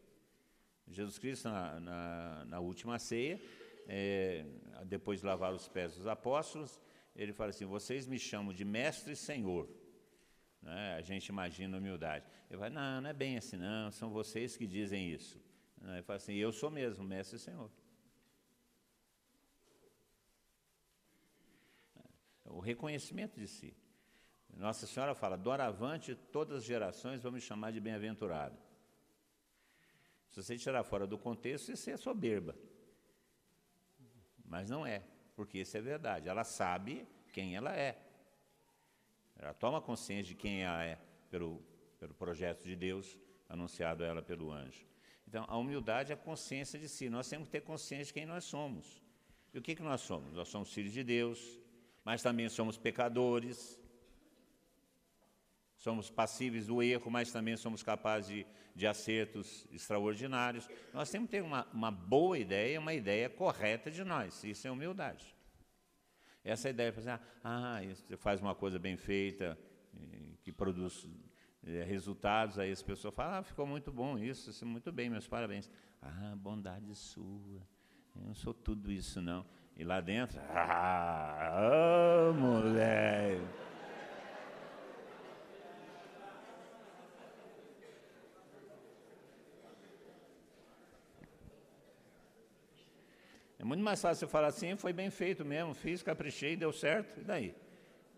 Jesus 0.86 1.18
Cristo, 1.18 1.48
na, 1.48 1.80
na, 1.80 2.44
na 2.44 2.60
última 2.60 2.98
ceia, 2.98 3.40
é, 3.86 4.44
depois 4.84 5.20
de 5.20 5.26
lavar 5.26 5.52
os 5.54 5.66
pés 5.66 5.96
dos 5.96 6.06
apóstolos, 6.06 6.80
ele 7.16 7.32
fala 7.32 7.50
assim: 7.50 7.64
Vocês 7.64 8.06
me 8.06 8.18
chamam 8.18 8.52
de 8.52 8.64
mestre 8.64 9.14
e 9.14 9.16
senhor. 9.16 9.68
Né? 10.62 10.94
A 10.96 11.00
gente 11.00 11.26
imagina 11.26 11.78
humildade. 11.78 12.24
Ele 12.50 12.58
fala: 12.58 12.70
Não, 12.70 13.00
não 13.02 13.10
é 13.10 13.12
bem 13.12 13.36
assim, 13.36 13.56
não, 13.56 13.90
são 13.90 14.10
vocês 14.10 14.56
que 14.56 14.66
dizem 14.66 15.10
isso. 15.10 15.40
Ele 15.82 16.02
fala 16.02 16.16
assim: 16.16 16.34
Eu 16.34 16.52
sou 16.52 16.70
mesmo 16.70 17.04
mestre 17.04 17.36
e 17.36 17.40
senhor. 17.40 17.70
o 22.50 22.60
reconhecimento 22.60 23.38
de 23.38 23.46
si. 23.46 23.76
Nossa 24.56 24.86
Senhora 24.86 25.14
fala: 25.14 25.36
doravante 25.36 26.14
todas 26.14 26.58
as 26.58 26.64
gerações 26.64 27.22
vão 27.22 27.32
me 27.32 27.40
chamar 27.40 27.70
de 27.70 27.80
bem-aventurado. 27.80 28.58
Se 30.30 30.42
você 30.42 30.58
tirar 30.58 30.82
fora 30.82 31.06
do 31.06 31.16
contexto, 31.16 31.72
isso 31.72 31.88
é 31.90 31.96
soberba. 31.96 32.54
Mas 34.44 34.68
não 34.68 34.86
é, 34.86 35.02
porque 35.34 35.58
isso 35.58 35.76
é 35.76 35.80
verdade. 35.80 36.28
Ela 36.28 36.44
sabe 36.44 37.06
quem 37.32 37.56
ela 37.56 37.74
é. 37.76 37.96
Ela 39.38 39.54
toma 39.54 39.80
consciência 39.80 40.24
de 40.24 40.34
quem 40.34 40.62
ela 40.62 40.84
é 40.84 40.98
pelo, 41.30 41.62
pelo 41.98 42.14
projeto 42.14 42.64
de 42.64 42.74
Deus 42.74 43.16
anunciado 43.48 44.02
a 44.02 44.06
ela 44.06 44.22
pelo 44.22 44.52
anjo. 44.52 44.84
Então, 45.26 45.44
a 45.48 45.56
humildade 45.56 46.10
é 46.10 46.14
a 46.14 46.18
consciência 46.18 46.78
de 46.78 46.88
si. 46.88 47.08
Nós 47.08 47.28
temos 47.28 47.48
que 47.48 47.52
ter 47.52 47.60
consciência 47.60 48.06
de 48.06 48.12
quem 48.12 48.26
nós 48.26 48.44
somos. 48.44 49.02
E 49.52 49.58
o 49.58 49.62
que, 49.62 49.74
que 49.74 49.82
nós 49.82 50.00
somos? 50.00 50.34
Nós 50.34 50.48
somos 50.48 50.72
filhos 50.72 50.92
de 50.92 51.04
Deus, 51.04 51.58
mas 52.04 52.22
também 52.22 52.48
somos 52.48 52.76
pecadores, 52.76 53.78
somos 55.76 56.10
passíveis 56.10 56.66
do 56.66 56.82
erro, 56.82 57.10
mas 57.10 57.30
também 57.30 57.56
somos 57.56 57.82
capazes 57.82 58.28
de, 58.28 58.46
de 58.74 58.86
acertos 58.86 59.66
extraordinários. 59.70 60.68
Nós 60.92 61.10
temos 61.10 61.28
que 61.28 61.36
ter 61.36 61.42
uma, 61.42 61.66
uma 61.72 61.90
boa 61.90 62.38
ideia, 62.38 62.80
uma 62.80 62.94
ideia 62.94 63.30
correta 63.30 63.90
de 63.90 64.02
nós, 64.04 64.42
isso 64.44 64.66
é 64.66 64.70
humildade. 64.70 65.37
Essa 66.44 66.70
ideia, 66.70 66.92
de 66.92 66.98
assim, 66.98 67.22
ah, 67.44 67.80
você 67.84 68.16
faz 68.16 68.40
uma 68.40 68.54
coisa 68.54 68.78
bem 68.78 68.96
feita, 68.96 69.58
que 70.42 70.52
produz 70.52 71.08
é, 71.66 71.82
resultados, 71.84 72.58
aí 72.58 72.70
as 72.70 72.82
pessoas 72.82 73.14
falam, 73.14 73.38
ah, 73.38 73.42
ficou 73.42 73.66
muito 73.66 73.92
bom 73.92 74.18
isso, 74.18 74.64
muito 74.64 74.90
bem, 74.90 75.10
meus 75.10 75.26
parabéns. 75.26 75.70
Ah, 76.00 76.34
bondade 76.36 76.94
sua, 76.94 77.62
eu 78.16 78.22
não 78.22 78.34
sou 78.34 78.54
tudo 78.54 78.90
isso 78.90 79.20
não. 79.20 79.44
E 79.76 79.84
lá 79.84 80.00
dentro, 80.00 80.40
ah, 80.50 82.32
moleque. 82.34 83.67
É 93.58 93.64
muito 93.64 93.82
mais 93.82 94.00
fácil 94.00 94.26
você 94.26 94.30
falar 94.30 94.48
assim, 94.48 94.76
foi 94.76 94.92
bem 94.92 95.10
feito 95.10 95.44
mesmo, 95.44 95.74
fiz, 95.74 96.02
caprichei, 96.02 96.56
deu 96.56 96.72
certo, 96.72 97.20
e 97.20 97.24
daí? 97.24 97.54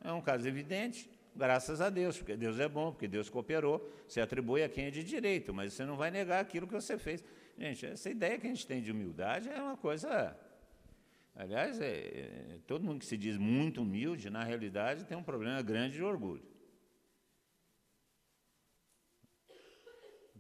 É 0.05 0.13
um 0.13 0.21
caso 0.21 0.47
evidente, 0.47 1.11
graças 1.35 1.81
a 1.81 1.89
Deus, 1.89 2.19
porque 2.19 2.37
Deus 2.37 2.59
é 2.59 2.69
bom, 2.69 2.93
porque 2.93 3.09
Deus 3.09 3.31
cooperou, 3.31 3.91
você 4.07 4.21
atribui 4.21 4.63
a 4.63 4.69
quem 4.69 4.87
é 4.87 4.91
de 4.91 5.03
direito, 5.03 5.55
mas 5.55 5.73
você 5.73 5.85
não 5.85 5.97
vai 5.97 6.11
negar 6.11 6.41
aquilo 6.41 6.67
que 6.67 6.75
você 6.75 6.99
fez. 6.99 7.25
Gente, 7.57 7.87
essa 7.87 8.11
ideia 8.11 8.39
que 8.39 8.47
a 8.47 8.51
gente 8.51 8.67
tem 8.67 8.83
de 8.83 8.93
humildade 8.93 9.49
é 9.49 9.63
uma 9.63 9.77
coisa 9.77 10.37
Aliás, 11.35 11.81
é, 11.81 11.87
é, 11.87 12.59
todo 12.67 12.85
mundo 12.85 12.99
que 12.99 13.07
se 13.07 13.17
diz 13.17 13.39
muito 13.39 13.81
humilde, 13.81 14.29
na 14.29 14.45
realidade, 14.45 15.07
tem 15.07 15.17
um 15.17 15.23
problema 15.23 15.63
grande 15.63 15.95
de 15.95 16.03
orgulho. 16.03 16.45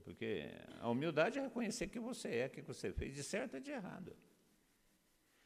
Porque 0.05 0.51
a 0.81 0.91
humildade 0.91 1.39
é 1.39 1.43
reconhecer 1.43 1.89
que 1.89 2.01
você 2.01 2.29
é, 2.29 2.49
que 2.51 2.61
você 2.61 2.93
fez, 2.93 3.15
de 3.15 3.23
certo 3.23 3.57
e 3.57 3.61
de 3.61 3.71
errado. 3.71 4.15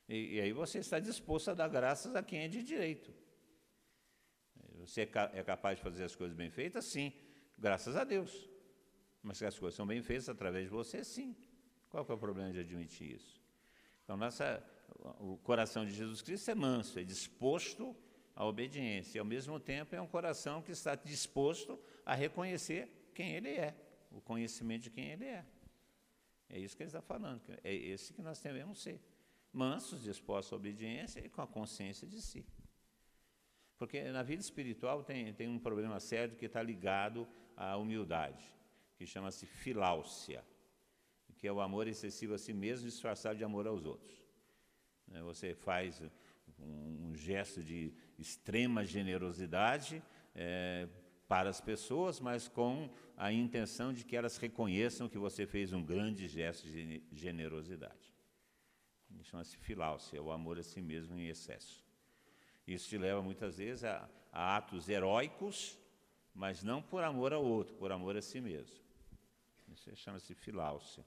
E, 0.08 0.36
e 0.36 0.40
aí 0.40 0.52
você 0.52 0.78
está 0.78 0.98
disposto 0.98 1.50
a 1.50 1.54
dar 1.54 1.68
graças 1.68 2.14
a 2.14 2.22
quem 2.22 2.40
é 2.40 2.48
de 2.48 2.62
direito. 2.62 3.12
Você 4.78 5.02
é, 5.02 5.06
ca 5.06 5.30
é 5.32 5.42
capaz 5.42 5.78
de 5.78 5.82
fazer 5.82 6.04
as 6.04 6.14
coisas 6.14 6.36
bem 6.36 6.50
feitas? 6.50 6.84
Sim, 6.84 7.12
graças 7.58 7.96
a 7.96 8.04
Deus. 8.04 8.48
Mas 9.22 9.38
se 9.38 9.46
as 9.46 9.58
coisas 9.58 9.76
são 9.76 9.86
bem 9.86 10.02
feitas 10.02 10.28
através 10.28 10.64
de 10.64 10.70
você, 10.70 11.02
sim. 11.02 11.34
Qual 11.88 12.04
é 12.06 12.12
o 12.12 12.18
problema 12.18 12.52
de 12.52 12.60
admitir 12.60 13.14
isso? 13.14 13.40
Então, 14.02 14.16
nossa, 14.16 14.62
o 15.18 15.38
coração 15.38 15.86
de 15.86 15.92
Jesus 15.92 16.20
Cristo 16.20 16.50
é 16.50 16.54
manso, 16.54 16.98
é 16.98 17.04
disposto 17.04 17.96
à 18.36 18.44
obediência. 18.44 19.16
E, 19.16 19.20
ao 19.20 19.24
mesmo 19.24 19.58
tempo, 19.58 19.94
é 19.94 20.00
um 20.00 20.06
coração 20.06 20.60
que 20.60 20.72
está 20.72 20.94
disposto 20.94 21.80
a 22.04 22.14
reconhecer 22.14 23.10
quem 23.14 23.34
Ele 23.34 23.50
é, 23.50 23.74
o 24.10 24.20
conhecimento 24.20 24.82
de 24.82 24.90
quem 24.90 25.12
Ele 25.12 25.24
é. 25.24 25.46
É 26.48 26.58
isso 26.58 26.76
que 26.76 26.82
ele 26.82 26.88
está 26.88 27.00
falando, 27.00 27.40
é 27.64 27.74
esse 27.74 28.12
que 28.12 28.22
nós 28.22 28.38
devemos 28.40 28.82
ser. 28.82 29.00
Mansos, 29.54 30.02
dispostos 30.02 30.52
à 30.52 30.56
obediência 30.56 31.20
e 31.24 31.28
com 31.28 31.40
a 31.40 31.46
consciência 31.46 32.06
de 32.06 32.20
si. 32.20 32.44
Porque 33.78 34.02
na 34.10 34.22
vida 34.22 34.42
espiritual 34.42 35.02
tem, 35.02 35.32
tem 35.32 35.48
um 35.48 35.58
problema 35.58 36.00
sério 36.00 36.36
que 36.36 36.46
está 36.46 36.62
ligado 36.62 37.26
à 37.56 37.76
humildade, 37.76 38.44
que 38.96 39.06
chama-se 39.06 39.46
filáusia, 39.46 40.44
que 41.36 41.46
é 41.46 41.52
o 41.52 41.60
amor 41.60 41.86
excessivo 41.86 42.34
a 42.34 42.38
si 42.38 42.52
mesmo 42.52 42.88
disfarçado 42.88 43.36
de 43.36 43.44
amor 43.44 43.66
aos 43.66 43.84
outros. 43.84 44.12
Né, 45.06 45.22
você 45.22 45.54
faz 45.54 46.02
um, 46.58 47.14
gesto 47.14 47.62
de 47.62 47.92
extrema 48.18 48.84
generosidade 48.84 50.02
é, 50.34 50.88
para 51.28 51.48
as 51.50 51.60
pessoas, 51.60 52.20
mas 52.20 52.48
com 52.48 52.90
a 53.16 53.32
intenção 53.32 53.92
de 53.92 54.04
que 54.04 54.16
elas 54.16 54.36
reconheçam 54.36 55.08
que 55.08 55.18
você 55.18 55.46
fez 55.46 55.72
um 55.72 55.84
grande 55.84 56.26
gesto 56.26 56.66
de 56.68 57.02
generosidade. 57.12 58.13
Chama-se 59.22 59.56
filáusia, 59.56 60.22
o 60.22 60.30
amor 60.30 60.58
a 60.58 60.62
si 60.62 60.80
mesmo 60.80 61.18
em 61.18 61.28
excesso. 61.28 61.82
Isso 62.66 62.88
te 62.88 62.98
leva 62.98 63.22
muitas 63.22 63.58
vezes 63.58 63.84
a, 63.84 64.08
a 64.32 64.56
atos 64.56 64.88
heróicos, 64.88 65.78
mas 66.34 66.62
não 66.62 66.82
por 66.82 67.02
amor 67.02 67.32
ao 67.32 67.44
outro, 67.44 67.74
por 67.76 67.92
amor 67.92 68.16
a 68.16 68.22
si 68.22 68.40
mesmo. 68.40 68.76
Isso 69.72 69.94
chama-se 69.96 70.34
filáusia. 70.34 71.04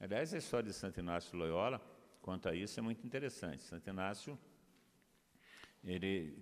Aliás, 0.00 0.34
a 0.34 0.38
história 0.38 0.68
de 0.68 0.74
Santo 0.74 1.00
Inácio 1.00 1.36
Loyola, 1.38 1.80
quanto 2.20 2.48
a 2.48 2.54
isso, 2.54 2.78
é 2.78 2.82
muito 2.82 3.06
interessante. 3.06 3.62
Santo 3.62 3.88
Inácio, 3.88 4.38
ele 5.84 6.36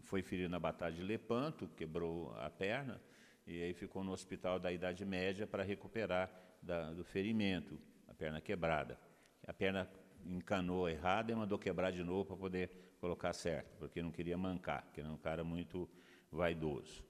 foi 0.00 0.22
ferido 0.22 0.48
na 0.48 0.58
batalha 0.58 0.94
de 0.94 1.02
Lepanto, 1.02 1.68
quebrou 1.76 2.34
a 2.38 2.50
perna, 2.50 3.00
e 3.46 3.62
aí 3.62 3.74
ficou 3.74 4.02
no 4.02 4.12
hospital 4.12 4.58
da 4.58 4.72
Idade 4.72 5.04
Média 5.04 5.46
para 5.46 5.62
recuperar 5.62 6.30
da, 6.62 6.92
do 6.92 7.04
ferimento, 7.04 7.78
a 8.08 8.14
perna 8.14 8.40
quebrada. 8.40 8.98
A 9.46 9.52
perna 9.52 9.88
encanou 10.24 10.88
errada 10.88 11.30
e 11.30 11.34
mandou 11.34 11.58
quebrar 11.58 11.92
de 11.92 12.02
novo 12.02 12.24
para 12.24 12.36
poder 12.36 12.70
colocar 13.00 13.32
certo, 13.32 13.76
porque 13.78 14.02
não 14.02 14.10
queria 14.10 14.36
mancar, 14.36 14.90
que 14.92 15.00
era 15.00 15.08
um 15.08 15.16
cara 15.16 15.44
muito 15.44 15.88
vaidoso. 16.30 17.04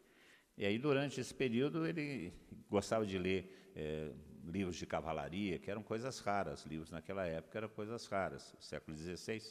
E 0.57 0.65
aí, 0.65 0.79
durante 0.79 1.21
esse 1.21 1.35
período, 1.35 1.87
ele 1.87 2.33
gostava 2.69 3.05
de 3.05 3.19
ler 3.19 3.73
é, 3.75 4.11
livros 4.45 4.77
de 4.77 4.87
cavalaria, 4.87 5.59
que 5.59 5.71
eram 5.71 5.83
coisas 5.83 6.19
raras. 6.21 6.65
Livros 6.65 6.91
naquela 6.91 7.27
época 7.27 7.59
eram 7.59 7.69
coisas 7.69 8.07
raras. 8.07 8.57
século 8.61 8.97
XVI 8.97 9.43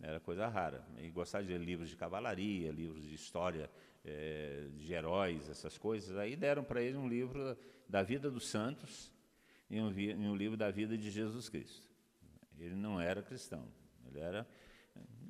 era 0.00 0.18
coisa 0.20 0.48
rara. 0.48 0.86
E 0.98 1.10
gostava 1.10 1.44
de 1.44 1.52
ler 1.52 1.60
livros 1.60 1.90
de 1.90 1.96
cavalaria, 1.96 2.72
livros 2.72 3.02
de 3.04 3.14
história 3.14 3.70
é, 4.04 4.68
de 4.74 4.92
heróis, 4.92 5.48
essas 5.50 5.76
coisas. 5.76 6.16
Aí 6.16 6.34
deram 6.34 6.64
para 6.64 6.80
ele 6.80 6.96
um 6.96 7.08
livro 7.08 7.56
da 7.86 8.02
vida 8.02 8.30
dos 8.30 8.48
santos 8.48 9.12
e 9.68 9.80
um, 9.80 9.88
um 10.30 10.34
livro 10.34 10.56
da 10.56 10.70
vida 10.70 10.96
de 10.96 11.10
Jesus 11.10 11.48
Cristo. 11.50 11.91
Ele 12.58 12.74
não 12.74 13.00
era 13.00 13.22
cristão. 13.22 13.66
Ele 14.06 14.20
era 14.20 14.46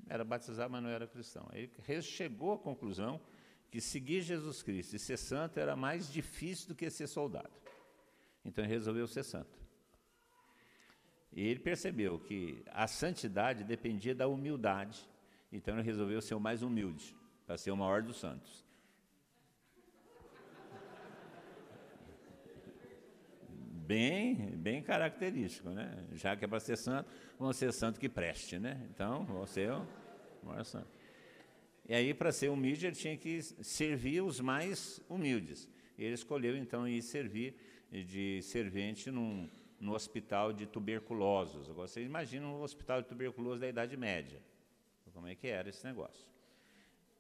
era 0.08 0.24
batizado, 0.24 0.70
mas 0.70 0.82
não 0.82 0.90
era 0.90 1.06
cristão. 1.06 1.48
Aí 1.50 1.70
chegou 2.02 2.52
à 2.52 2.58
conclusão 2.58 3.20
que 3.70 3.80
seguir 3.80 4.20
Jesus 4.20 4.62
Cristo 4.62 4.94
e 4.94 4.98
ser 4.98 5.16
santo 5.16 5.58
era 5.58 5.74
mais 5.74 6.12
difícil 6.12 6.68
do 6.68 6.74
que 6.74 6.90
ser 6.90 7.06
soldado. 7.06 7.50
Então 8.44 8.62
ele 8.64 8.72
resolveu 8.72 9.06
ser 9.06 9.22
santo. 9.22 9.58
E 11.32 11.40
ele 11.40 11.60
percebeu 11.60 12.18
que 12.18 12.62
a 12.66 12.86
santidade 12.86 13.64
dependia 13.64 14.14
da 14.14 14.28
humildade. 14.28 15.08
Então 15.50 15.74
ele 15.74 15.82
resolveu 15.82 16.20
ser 16.20 16.34
o 16.34 16.40
mais 16.40 16.62
humilde, 16.62 17.16
para 17.46 17.56
ser 17.56 17.70
o 17.70 17.76
maior 17.76 18.02
dos 18.02 18.18
santos. 18.18 18.66
Bem, 23.84 24.36
bem 24.56 24.80
característico, 24.80 25.68
né? 25.70 26.06
Já 26.12 26.36
que 26.36 26.44
é 26.44 26.48
para 26.48 26.60
ser 26.60 26.76
santo, 26.76 27.10
vamos 27.36 27.56
ser 27.56 27.72
santo 27.72 27.98
que 27.98 28.08
preste, 28.08 28.56
né? 28.56 28.86
Então, 28.94 29.24
você 29.24 29.62
é 29.62 29.74
o 29.74 29.86
maior 30.44 30.64
santo. 30.64 30.86
E 31.88 31.92
aí, 31.92 32.14
para 32.14 32.30
ser 32.30 32.48
humilde, 32.48 32.86
ele 32.86 32.94
tinha 32.94 33.16
que 33.16 33.42
servir 33.42 34.22
os 34.22 34.38
mais 34.38 35.00
humildes. 35.08 35.68
Ele 35.98 36.14
escolheu, 36.14 36.56
então, 36.56 36.86
ir 36.86 37.02
servir 37.02 37.56
de 37.90 38.40
servente 38.42 39.10
num, 39.10 39.50
no 39.80 39.94
hospital 39.94 40.52
de 40.52 40.64
tuberculosos. 40.64 41.68
Agora, 41.68 41.88
vocês 41.88 42.06
imaginam 42.06 42.54
um 42.54 42.62
hospital 42.62 43.02
de 43.02 43.08
tuberculosos 43.08 43.60
da 43.60 43.68
Idade 43.68 43.96
Média. 43.96 44.40
Como 45.12 45.26
é 45.26 45.34
que 45.34 45.48
era 45.48 45.68
esse 45.68 45.84
negócio? 45.84 46.24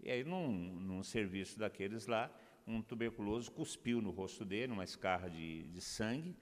E 0.00 0.12
aí, 0.12 0.22
num, 0.22 0.52
num 0.52 1.02
serviço 1.02 1.58
daqueles 1.58 2.06
lá, 2.06 2.30
um 2.64 2.80
tuberculoso 2.80 3.50
cuspiu 3.50 4.00
no 4.00 4.10
rosto 4.10 4.44
dele, 4.44 4.72
uma 4.72 4.84
escarra 4.84 5.28
de, 5.28 5.64
de 5.64 5.80
sangue, 5.80 6.36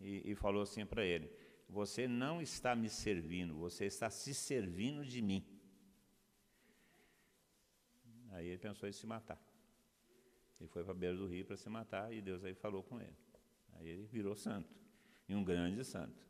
e, 0.00 0.32
e 0.32 0.34
falou 0.34 0.62
assim 0.62 0.86
para 0.86 1.04
ele: 1.04 1.30
Você 1.68 2.08
não 2.08 2.40
está 2.40 2.74
me 2.74 2.88
servindo, 2.88 3.54
você 3.54 3.84
está 3.84 4.10
se 4.10 4.34
servindo 4.34 5.04
de 5.04 5.20
mim. 5.20 5.44
Aí 8.30 8.46
ele 8.46 8.58
pensou 8.58 8.88
em 8.88 8.92
se 8.92 9.06
matar. 9.06 9.40
Ele 10.58 10.68
foi 10.68 10.82
para 10.82 10.92
a 10.92 10.96
beira 10.96 11.16
do 11.16 11.26
rio 11.26 11.44
para 11.44 11.56
se 11.56 11.68
matar 11.68 12.12
e 12.12 12.20
Deus 12.20 12.44
aí 12.44 12.54
falou 12.54 12.82
com 12.82 13.00
ele. 13.00 13.16
Aí 13.74 13.88
ele 13.88 14.06
virou 14.06 14.34
santo, 14.34 14.74
e 15.28 15.34
um 15.34 15.42
grande 15.42 15.84
santo. 15.84 16.26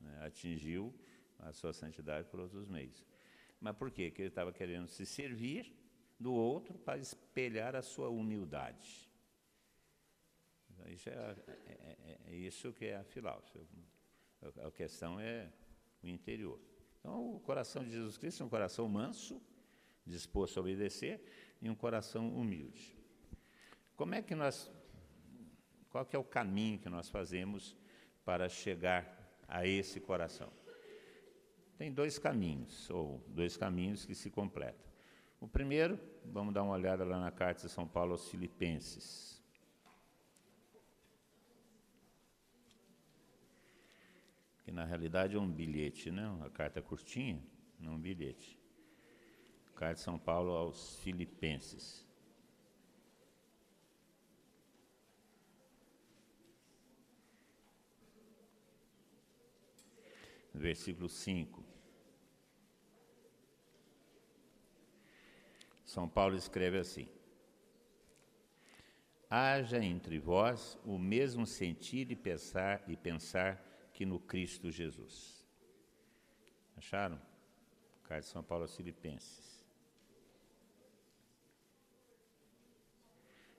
Né? 0.00 0.24
Atingiu 0.24 0.94
a 1.38 1.52
sua 1.52 1.72
santidade 1.72 2.28
por 2.28 2.40
outros 2.40 2.66
meios. 2.66 3.06
Mas 3.60 3.76
por 3.76 3.90
quê? 3.90 4.08
Porque 4.08 4.22
ele 4.22 4.28
estava 4.28 4.52
querendo 4.52 4.88
se 4.88 5.06
servir 5.06 5.72
do 6.18 6.32
outro 6.32 6.78
para 6.78 6.98
espelhar 6.98 7.76
a 7.76 7.82
sua 7.82 8.08
humildade. 8.08 9.09
Isso 10.88 11.08
é, 11.08 11.12
é, 11.12 11.96
é, 12.04 12.18
é 12.26 12.34
isso 12.34 12.72
que 12.72 12.86
é 12.86 12.96
a 12.96 13.04
filáusia. 13.04 13.60
A 14.64 14.70
questão 14.70 15.20
é 15.20 15.50
o 16.02 16.08
interior. 16.08 16.58
Então, 16.98 17.34
o 17.34 17.40
coração 17.40 17.84
de 17.84 17.90
Jesus 17.90 18.16
Cristo 18.18 18.42
é 18.42 18.46
um 18.46 18.48
coração 18.48 18.88
manso, 18.88 19.40
disposto 20.06 20.58
a 20.58 20.60
obedecer, 20.60 21.22
e 21.60 21.68
um 21.68 21.74
coração 21.74 22.28
humilde. 22.28 22.96
Como 23.96 24.14
é 24.14 24.22
que 24.22 24.34
nós, 24.34 24.70
qual 25.90 26.06
que 26.06 26.16
é 26.16 26.18
o 26.18 26.24
caminho 26.24 26.78
que 26.78 26.88
nós 26.88 27.08
fazemos 27.08 27.76
para 28.24 28.48
chegar 28.48 29.38
a 29.46 29.66
esse 29.66 30.00
coração? 30.00 30.50
Tem 31.76 31.92
dois 31.92 32.18
caminhos, 32.18 32.88
ou 32.90 33.22
dois 33.28 33.56
caminhos 33.56 34.04
que 34.04 34.14
se 34.14 34.30
completam. 34.30 34.90
O 35.40 35.48
primeiro, 35.48 35.98
vamos 36.26 36.52
dar 36.52 36.62
uma 36.62 36.74
olhada 36.74 37.04
lá 37.04 37.18
na 37.18 37.30
carta 37.30 37.66
de 37.66 37.72
São 37.72 37.88
Paulo 37.88 38.12
aos 38.12 38.28
Filipenses. 38.28 39.39
Que 44.70 44.74
na 44.76 44.84
realidade 44.84 45.34
é 45.34 45.40
um 45.40 45.50
bilhete, 45.50 46.12
né? 46.12 46.28
Uma 46.28 46.48
carta 46.48 46.80
curtinha, 46.80 47.42
não 47.76 47.94
um 47.94 47.98
bilhete. 47.98 48.56
Carta 49.74 49.94
de 49.94 50.00
São 50.00 50.16
Paulo 50.16 50.52
aos 50.52 50.94
Filipenses. 51.00 52.06
Versículo 60.54 61.08
5. 61.08 61.64
São 65.84 66.08
Paulo 66.08 66.36
escreve 66.36 66.78
assim: 66.78 67.08
Haja 69.28 69.82
entre 69.82 70.20
vós 70.20 70.78
o 70.84 70.96
mesmo 70.96 71.44
sentir 71.44 72.12
e 72.12 72.14
pensar 72.14 72.84
e 72.86 72.96
pensar 72.96 73.69
no 74.04 74.18
Cristo 74.18 74.70
Jesus. 74.70 75.46
Acharam? 76.76 77.20
Carta 78.04 78.22
de 78.22 78.26
São 78.26 78.42
Paulo 78.42 78.64
aos 78.64 78.74
Filipenses. 78.74 79.64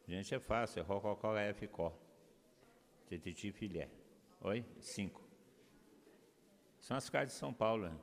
Gente, 0.07 0.35
é 0.35 0.39
fácil, 0.39 0.81
é 0.81 0.83
Rococó, 0.83 1.37
F, 1.37 1.67
Có. 1.67 1.93
Tititi, 3.07 3.51
Filé. 3.51 3.89
Oi? 4.41 4.65
Cinco. 4.79 5.21
São 6.79 6.97
as 6.97 7.09
cartas 7.09 7.33
de 7.33 7.39
São 7.39 7.53
Paulo. 7.53 7.87
Né? 7.87 7.97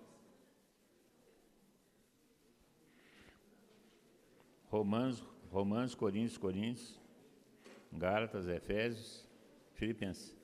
Romanos, 4.71 5.21
Romanos, 5.51 5.95
Coríntios, 5.95 6.39
Coríntios, 6.39 7.01
Gálatas, 7.93 8.47
Efésios, 8.47 9.29
Filipenses. 9.75 10.38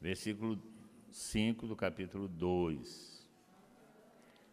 Versículo 0.00 0.60
5 1.10 1.66
do 1.66 1.74
capítulo 1.74 2.28
2. 2.28 3.28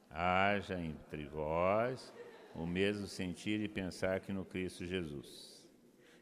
Haja 0.10 0.82
entre 0.82 1.26
vós 1.26 2.14
o 2.56 2.66
mesmo 2.66 3.06
sentir 3.06 3.60
e 3.60 3.68
pensar 3.68 4.22
que 4.22 4.32
no 4.32 4.46
Cristo 4.46 4.86
Jesus. 4.86 5.64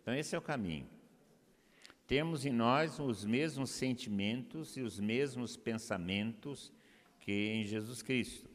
Então, 0.02 0.14
esse 0.14 0.36
é 0.36 0.38
o 0.38 0.42
caminho. 0.42 0.88
Temos 2.06 2.46
em 2.46 2.52
nós 2.52 3.00
os 3.00 3.24
mesmos 3.24 3.70
sentimentos 3.70 4.76
e 4.76 4.82
os 4.82 5.00
mesmos 5.00 5.56
pensamentos 5.56 6.74
que 7.20 7.32
em 7.32 7.64
Jesus 7.64 8.02
Cristo. 8.02 8.50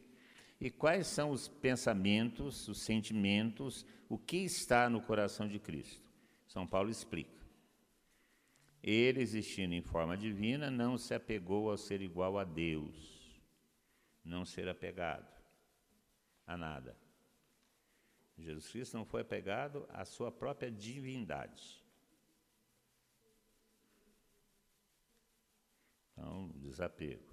E 0.61 0.69
quais 0.69 1.07
são 1.07 1.31
os 1.31 1.47
pensamentos, 1.47 2.67
os 2.67 2.79
sentimentos, 2.81 3.85
o 4.07 4.17
que 4.17 4.37
está 4.37 4.89
no 4.89 5.01
coração 5.01 5.47
de 5.47 5.57
Cristo? 5.57 6.01
São 6.45 6.67
Paulo 6.67 6.89
explica. 6.89 7.38
Ele, 8.81 9.21
existindo 9.21 9.73
em 9.73 9.81
forma 9.81 10.17
divina, 10.17 10.71
não 10.71 10.97
se 10.97 11.13
apegou 11.13 11.69
ao 11.69 11.77
ser 11.77 12.01
igual 12.01 12.37
a 12.37 12.43
Deus, 12.43 13.41
não 14.23 14.45
ser 14.45 14.69
apegado 14.69 15.39
a 16.47 16.57
nada. 16.57 16.97
Jesus 18.37 18.69
Cristo 18.69 18.97
não 18.97 19.05
foi 19.05 19.21
apegado 19.21 19.85
à 19.89 20.05
sua 20.05 20.31
própria 20.31 20.71
divindade. 20.71 21.83
Então, 26.11 26.49
desapego. 26.55 27.29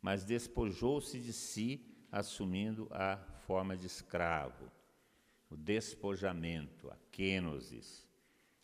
Mas 0.00 0.24
despojou-se 0.24 1.18
de 1.18 1.32
si, 1.32 1.84
assumindo 2.12 2.88
a 2.92 3.16
forma 3.46 3.76
de 3.76 3.86
escravo. 3.86 4.70
O 5.50 5.56
despojamento, 5.56 6.90
a 6.90 6.96
kenosis, 7.10 8.06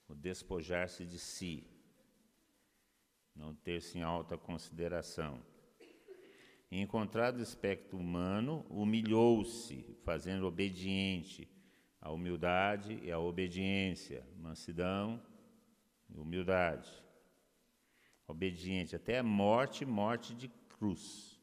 o 0.07 0.14
despojar-se 0.14 1.05
de 1.05 1.19
si, 1.19 1.67
não 3.35 3.55
ter-se 3.55 3.99
em 3.99 4.03
alta 4.03 4.37
consideração. 4.37 5.40
encontrado 6.70 7.38
o 7.38 7.42
espectro 7.42 7.97
humano, 7.97 8.66
humilhou-se, 8.68 9.97
fazendo 10.05 10.47
obediente 10.47 11.49
a 12.01 12.11
humildade 12.11 13.01
e 13.03 13.11
a 13.11 13.18
obediência, 13.18 14.27
mansidão 14.37 15.23
e 16.11 16.18
humildade. 16.18 16.90
Obediente 18.29 18.94
até 18.94 19.18
a 19.18 19.23
morte, 19.23 19.87
morte 19.87 20.35
de 20.35 20.49
cruz. 20.68 21.40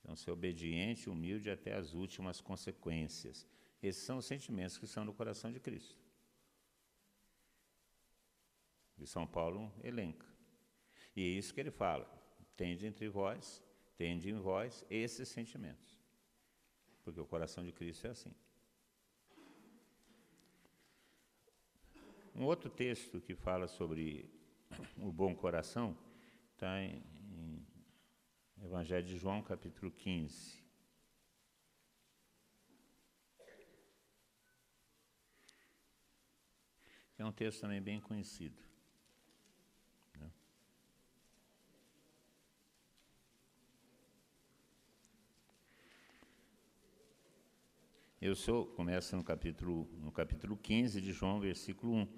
Então, 0.00 0.16
ser 0.16 0.30
obediente, 0.30 1.10
humilde 1.10 1.50
até 1.50 1.74
as 1.74 1.92
últimas 1.92 2.40
consequências. 2.40 3.46
Esses 3.82 4.02
são 4.02 4.16
os 4.16 4.24
sentimentos 4.24 4.78
que 4.78 4.86
são 4.86 5.04
no 5.04 5.12
coração 5.12 5.52
de 5.52 5.60
Cristo. 5.60 5.98
E 8.96 9.06
São 9.06 9.26
Paulo 9.26 9.70
elenca. 9.84 10.26
E 11.18 11.20
é 11.20 11.26
isso 11.30 11.52
que 11.52 11.58
ele 11.58 11.72
fala. 11.72 12.06
Tende 12.56 12.86
entre 12.86 13.08
vós, 13.08 13.60
tende 13.96 14.30
em 14.30 14.38
vós 14.38 14.84
esses 14.88 15.28
sentimentos. 15.28 15.98
Porque 17.02 17.18
o 17.18 17.26
coração 17.26 17.64
de 17.64 17.72
Cristo 17.72 18.06
é 18.06 18.10
assim. 18.10 18.32
Um 22.36 22.44
outro 22.44 22.70
texto 22.70 23.20
que 23.20 23.34
fala 23.34 23.66
sobre 23.66 24.30
o 24.96 25.10
bom 25.10 25.34
coração 25.34 25.98
está 26.52 26.80
em, 26.80 27.02
em 27.32 27.66
Evangelho 28.62 29.04
de 29.04 29.18
João, 29.18 29.42
capítulo 29.42 29.90
15. 29.90 30.62
É 37.18 37.24
um 37.24 37.32
texto 37.32 37.62
também 37.62 37.82
bem 37.82 38.00
conhecido. 38.00 38.67
Eu 48.20 48.34
sou, 48.34 48.66
começa 48.66 49.16
no 49.16 49.22
capítulo, 49.22 49.88
no 50.02 50.10
capítulo 50.10 50.56
15 50.56 51.00
de 51.00 51.12
João, 51.12 51.38
versículo 51.38 51.94
1. 51.94 52.08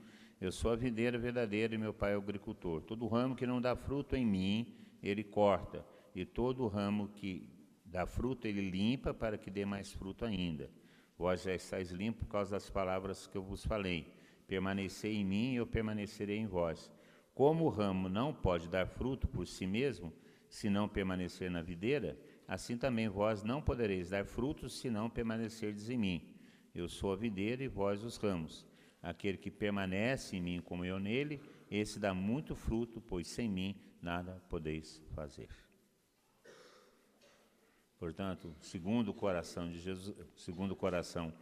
Eu 0.41 0.51
sou 0.51 0.73
a 0.73 0.77
videira 0.77 1.19
verdadeira 1.19 1.75
e 1.75 1.79
meu 1.79 1.93
pai 1.93 2.15
é 2.15 2.17
o 2.17 2.21
agricultor. 2.21 2.81
Todo 2.81 3.07
ramo 3.07 3.37
que 3.37 3.47
não 3.47 3.61
dá 3.61 3.77
fruto 3.77 4.17
em 4.17 4.25
mim, 4.25 4.75
ele 5.03 5.23
corta, 5.23 5.85
e 6.15 6.25
todo 6.25 6.67
ramo 6.69 7.09
que 7.09 7.47
dá 7.85 8.07
fruto, 8.07 8.47
ele 8.49 8.71
limpa 8.71 9.13
para 9.13 9.37
que 9.37 9.51
dê 9.51 9.67
mais 9.67 9.93
fruto 9.93 10.25
ainda. 10.25 10.71
Vós 11.19 11.43
já 11.43 11.55
estáis 11.55 11.91
limpos 11.91 12.25
por 12.25 12.33
causa 12.33 12.53
das 12.53 12.71
palavras 12.71 13.27
que 13.27 13.37
eu 13.37 13.43
vos 13.43 13.63
falei. 13.67 14.11
Permanecei 14.47 15.17
em 15.17 15.25
mim 15.25 15.53
e 15.53 15.57
eu 15.57 15.67
permanecerei 15.67 16.39
em 16.39 16.47
vós. 16.47 16.91
Como 17.35 17.67
o 17.67 17.69
ramo 17.69 18.09
não 18.09 18.33
pode 18.33 18.69
dar 18.69 18.87
fruto 18.87 19.29
por 19.29 19.47
si 19.47 19.67
mesmo, 19.67 20.15
se 20.49 20.71
não 20.71 20.89
permanecer 20.89 21.51
na 21.51 21.61
videira, 21.61 22.19
assim 22.51 22.77
também 22.77 23.09
vós 23.09 23.45
não 23.45 23.63
podereis 23.63 24.11
dar 24.11 24.25
frutos 24.25 24.81
se 24.81 24.91
não 24.91 25.09
permanecerdes 25.09 25.89
em 25.89 25.97
mim. 25.97 26.35
Eu 26.75 26.89
sou 26.89 27.13
a 27.13 27.17
videira 27.17 27.63
e 27.63 27.69
vós 27.69 28.03
os 28.03 28.17
ramos. 28.17 28.67
Aquele 29.01 29.39
que 29.39 29.53
permanece 29.53 30.37
em 30.37 30.41
mim 30.41 30.61
como 30.61 30.85
eu 30.85 30.99
nele, 30.99 31.41
esse 31.71 32.01
dá 32.01 32.13
muito 32.13 32.57
fruto, 32.57 33.01
pois 33.01 33.29
sem 33.29 33.49
mim 33.49 33.77
nada 34.03 34.43
podeis 34.49 35.01
fazer. 35.15 35.49
Portanto, 38.01 38.53
segundo 38.61 39.11
o 39.11 39.15
coração 39.15 39.71
de 39.71 39.79
Jesus, 39.79 40.17
segundo 40.35 40.73
o 40.73 40.77
coração 40.77 41.33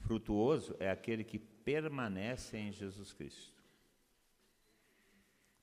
frutuoso 0.00 0.74
é 0.80 0.90
aquele 0.90 1.22
que 1.22 1.38
permanece 1.38 2.56
em 2.56 2.72
Jesus 2.72 3.12
Cristo. 3.12 3.54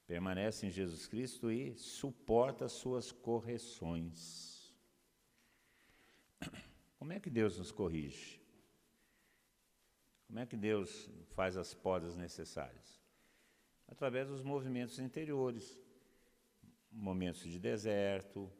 Permanece 0.07 0.65
em 0.65 0.71
Jesus 0.71 1.07
Cristo 1.07 1.51
e 1.51 1.75
suporta 1.75 2.69
suas 2.69 3.11
correções. 3.11 4.50
Como 7.01 7.13
é 7.13 7.19
que 7.19 7.31
Deus 7.31 7.57
nos 7.57 7.71
corrige? 7.71 8.39
Como 10.27 10.37
é 10.37 10.45
que 10.45 10.55
Deus 10.55 11.09
faz 11.33 11.57
as 11.57 11.73
podas 11.73 12.15
necessárias? 12.15 13.01
Através 13.87 14.27
dos 14.27 14.43
movimentos 14.43 14.99
interiores, 14.99 15.81
momentos 16.91 17.41
de 17.41 17.57
deserto, 17.57 18.53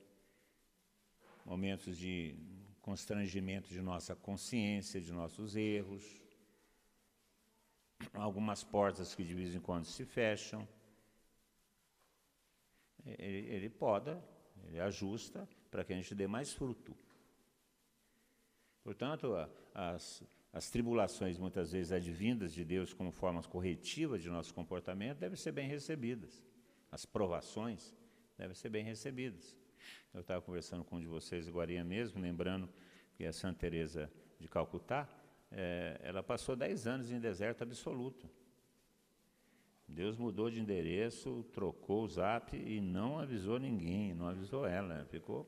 momentos 1.45 1.95
de 1.95 2.36
constrangimento 2.82 3.69
de 3.69 3.80
nossa 3.80 4.15
consciência, 4.15 4.99
de 4.99 5.13
nossos 5.13 5.56
erros, 5.56 6.04
algumas 8.12 8.63
portas 8.63 9.13
que 9.13 9.23
de 9.23 9.36
vez 9.36 9.54
em 9.54 9.60
quando 9.60 9.86
se 9.86 10.04
fecham. 10.04 10.67
Ele, 13.06 13.47
ele 13.49 13.69
poda, 13.69 14.19
ele 14.63 14.80
ajusta 14.80 15.47
para 15.69 15.84
que 15.84 15.93
a 15.93 15.95
gente 15.95 16.15
dê 16.15 16.25
mais 16.25 16.51
fruto. 16.51 16.97
Portanto, 18.84 19.34
as, 19.74 20.24
as 20.52 20.70
tribulações, 20.70 21.38
muitas 21.38 21.72
vezes 21.72 21.91
advindas 21.91 22.54
de 22.54 22.65
Deus 22.65 22.94
como 22.94 23.12
formas 23.12 23.46
corretivas 23.46 24.22
de 24.22 24.30
nosso 24.30 24.54
comportamento, 24.54 25.20
devem 25.20 25.38
ser 25.38 25.52
bem 25.52 25.67
recebidas. 25.67 26.44
As 26.91 27.06
provações 27.06 27.96
devem 28.38 28.56
ser 28.56 28.70
bem 28.70 28.84
recebidas. 28.84 29.56
Eu 30.13 30.22
estava 30.22 30.41
conversando 30.41 30.84
com 30.84 30.98
um 30.98 31.00
de 31.00 31.08
vocês 31.08 31.48
agora 31.48 31.84
mesmo, 31.84 32.22
lembrando 32.22 32.67
que 33.15 33.26
a 33.26 33.32
Santa 33.32 33.60
Teresa 33.60 34.12
de 34.39 34.48
Calcutá, 34.48 35.08
é, 35.52 36.00
ela 36.04 36.24
passou 36.24 36.56
10 36.56 36.88
anos 36.88 37.12
em 37.12 37.20
deserto 37.20 37.62
absoluto. 37.62 38.30
Deus 39.88 40.17
mudou 40.17 40.50
de 40.50 40.60
endereço, 40.60 41.44
trocou 41.54 42.04
o 42.04 42.08
zap 42.08 42.56
e 42.56 42.80
não 42.80 43.20
avisou 43.20 43.60
ninguém, 43.60 44.13
não 44.13 44.28
avisou 44.28 44.65
ela, 44.65 45.06
ficou. 45.06 45.48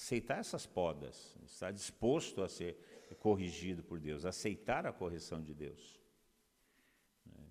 Aceitar 0.00 0.38
essas 0.38 0.64
podas, 0.64 1.36
estar 1.44 1.70
disposto 1.72 2.42
a 2.42 2.48
ser 2.48 2.74
corrigido 3.18 3.82
por 3.82 4.00
Deus, 4.00 4.24
aceitar 4.24 4.86
a 4.86 4.92
correção 4.94 5.42
de 5.42 5.52
Deus. 5.52 6.00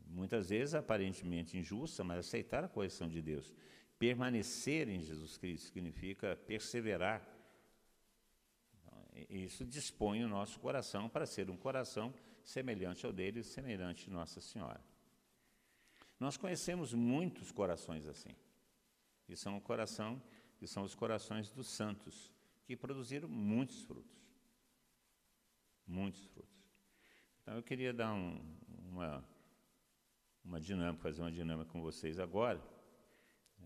Muitas 0.07 0.49
vezes 0.49 0.73
aparentemente 0.73 1.59
injusta, 1.59 2.03
mas 2.03 2.17
aceitar 2.17 2.63
a 2.63 2.67
correção 2.67 3.07
de 3.07 3.21
Deus. 3.21 3.53
Permanecer 3.99 4.89
em 4.89 4.99
Jesus 4.99 5.37
Cristo 5.37 5.67
significa 5.67 6.35
perseverar. 6.47 7.23
Isso 9.29 9.63
dispõe 9.63 10.23
o 10.23 10.27
nosso 10.27 10.59
coração 10.59 11.07
para 11.07 11.27
ser 11.27 11.51
um 11.51 11.55
coração 11.55 12.11
semelhante 12.43 13.05
ao 13.05 13.13
dele, 13.13 13.43
semelhante 13.43 14.09
a 14.09 14.13
Nossa 14.13 14.41
Senhora. 14.41 14.83
Nós 16.19 16.35
conhecemos 16.35 16.95
muitos 16.95 17.51
corações 17.51 18.07
assim. 18.07 18.35
E 19.27 19.37
são 19.37 19.55
o 19.55 19.61
coração, 19.61 20.19
e 20.59 20.67
são 20.67 20.81
os 20.81 20.95
corações 20.95 21.51
dos 21.51 21.67
santos 21.67 22.38
que 22.69 22.75
produziram 22.75 23.27
muitos 23.27 23.81
frutos. 23.81 24.15
Muitos 25.87 26.23
frutos. 26.27 26.63
Então 27.41 27.55
eu 27.55 27.63
queria 27.63 27.91
dar 27.91 28.13
um, 28.13 28.39
uma, 28.91 29.27
uma 30.45 30.61
dinâmica, 30.61 31.01
fazer 31.01 31.19
uma 31.19 31.31
dinâmica 31.31 31.71
com 31.71 31.81
vocês 31.81 32.19
agora, 32.19 32.63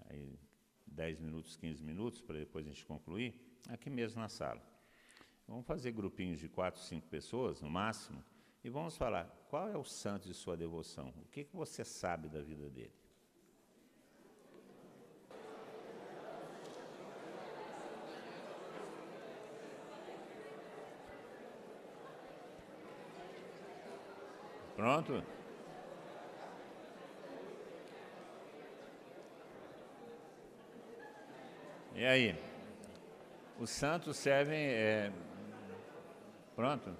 aí 0.06 0.40
10 0.88 1.20
minutos, 1.20 1.58
15 1.58 1.84
minutos, 1.84 2.22
para 2.22 2.40
depois 2.40 2.66
a 2.66 2.70
gente 2.70 2.86
concluir, 2.86 3.36
aqui 3.68 3.90
mesmo 3.90 4.22
na 4.22 4.30
sala. 4.30 4.64
Vamos 5.46 5.68
fazer 5.68 5.92
grupinhos 5.92 6.40
de 6.40 6.48
quatro, 6.48 6.80
cinco 6.80 7.06
pessoas, 7.10 7.62
no 7.62 7.70
máximo, 7.70 8.24
e 8.64 8.70
vamos 8.70 8.96
falar 8.96 9.26
qual 9.50 9.68
é 9.68 9.76
o 9.76 9.84
santo 9.84 10.30
de 10.30 10.34
sua 10.34 10.56
devoção, 10.56 11.14
o 11.18 11.26
que, 11.26 11.44
que 11.44 11.54
você 11.54 11.84
sabe 11.84 12.30
da 12.30 12.42
vida 12.42 12.70
dele. 12.70 12.94
Pronto? 24.84 25.24
E 31.96 32.06
aí? 32.06 32.36
Os 33.58 33.70
santos 33.70 34.18
servem. 34.18 34.60
É, 34.60 35.10
pronto? 36.54 36.94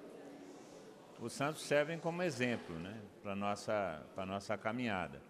Os 1.20 1.34
santos 1.34 1.62
servem 1.64 1.98
como 1.98 2.22
exemplo 2.22 2.74
né, 2.78 2.98
para 3.22 3.32
a 3.32 3.36
nossa, 3.36 4.02
nossa 4.26 4.56
caminhada. 4.56 5.20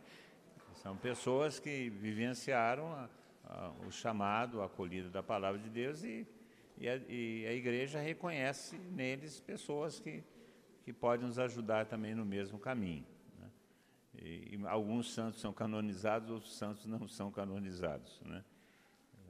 São 0.75 0.97
pessoas 0.97 1.59
que 1.59 1.91
vivenciaram 1.91 2.87
a, 2.93 3.09
a, 3.47 3.73
o 3.85 3.91
chamado, 3.91 4.63
a 4.63 4.67
acolhida 4.67 5.11
da 5.11 5.25
palavra 5.25 5.59
de 5.59 5.69
Deus 5.69 6.05
e 6.05 6.25
e 6.77 6.89
a, 6.89 6.97
e 7.09 7.47
a 7.47 7.53
igreja 7.53 8.01
reconhece 8.01 8.77
neles 8.77 9.41
pessoas 9.41 10.01
que, 10.01 10.25
que 10.85 10.93
podem 10.93 11.26
nos 11.26 11.39
ajudar 11.39 11.87
também 11.87 12.14
no 12.14 12.26
mesmo 12.26 12.59
caminho. 12.59 13.07
Né? 13.41 13.51
E, 14.14 14.55
e, 14.55 14.66
alguns 14.66 15.12
santos 15.14 15.41
são 15.41 15.53
canonizados, 15.53 16.30
outros 16.30 16.55
santos 16.57 16.85
não 16.85 17.09
são 17.09 17.32
canonizados. 17.32 18.20
Né? 18.20 18.45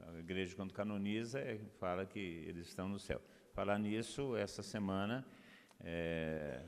A 0.05 0.19
igreja, 0.19 0.53
quando 0.53 0.73
canoniza, 0.73 1.39
é, 1.39 1.57
fala 1.79 2.05
que 2.05 2.19
eles 2.19 2.67
estão 2.67 2.89
no 2.89 2.99
céu. 2.99 3.21
Falar 3.53 3.79
nisso, 3.79 4.35
essa 4.35 4.61
semana 4.61 5.25
é, 5.79 6.61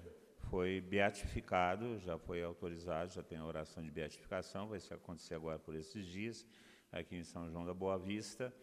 foi 0.50 0.80
beatificado, 0.80 2.00
já 2.00 2.18
foi 2.18 2.42
autorizado, 2.42 3.14
já 3.14 3.22
tem 3.22 3.38
a 3.38 3.46
oração 3.46 3.84
de 3.84 3.92
beatificação, 3.92 4.70
vai 4.70 4.80
acontecer 4.92 5.36
agora 5.36 5.60
por 5.60 5.76
esses 5.76 6.06
dias, 6.06 6.46
aqui 6.94 7.18
em 7.18 7.26
São 7.26 7.50
João 7.50 7.66
da 7.66 7.74
Boa 7.74 7.98
Vista, 7.98 8.54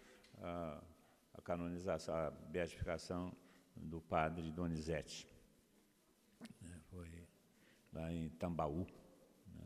a, 0.41 0.83
a 1.35 1.43
canonização, 1.43 2.15
a 2.15 2.31
beatificação 2.31 3.31
do 3.77 4.01
padre 4.01 4.51
Donizete. 4.51 5.34
Lá 7.95 8.13
em 8.13 8.29
Tambaú. 8.31 8.87
Né? 9.55 9.65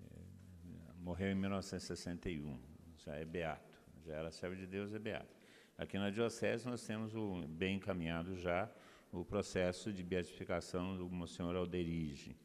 É, 0.00 0.92
morreu 0.98 1.32
em 1.32 1.34
1961, 1.34 2.60
já 2.98 3.16
é 3.16 3.24
beato, 3.24 3.80
já 4.04 4.14
era 4.14 4.30
servo 4.30 4.56
de 4.56 4.66
Deus, 4.66 4.92
é 4.92 4.98
beato. 4.98 5.34
Aqui 5.76 5.98
na 5.98 6.10
Diocese 6.10 6.66
nós 6.66 6.86
temos 6.86 7.14
o 7.14 7.48
bem 7.48 7.76
encaminhado 7.76 8.36
já 8.36 8.70
o 9.12 9.24
processo 9.24 9.92
de 9.92 10.02
beatificação 10.02 10.96
do 10.96 11.08
Monsenhor 11.08 11.56
Alderige. 11.56 12.36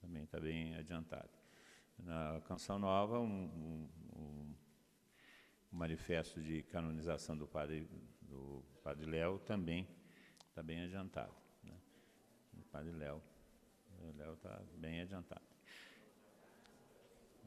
Também 0.00 0.22
está 0.24 0.38
bem 0.38 0.74
adiantado. 0.76 1.30
Na 1.98 2.40
Canção 2.46 2.78
Nova, 2.78 3.18
um, 3.18 3.26
um, 3.26 3.88
um 4.14 4.54
manifesto 5.72 6.40
de 6.40 6.62
canonização 6.62 7.36
do 7.36 7.46
padre, 7.46 7.88
do 8.20 8.62
padre 8.82 9.06
Léo 9.06 9.38
também 9.40 9.88
está 10.48 10.62
bem 10.62 10.82
adiantado. 10.82 11.34
Né? 11.62 11.74
O 12.56 12.62
padre 12.64 12.92
Léo. 12.92 13.22
O 14.00 14.16
Léo 14.16 14.34
está 14.34 14.60
bem 14.76 15.00
adiantado. 15.00 15.42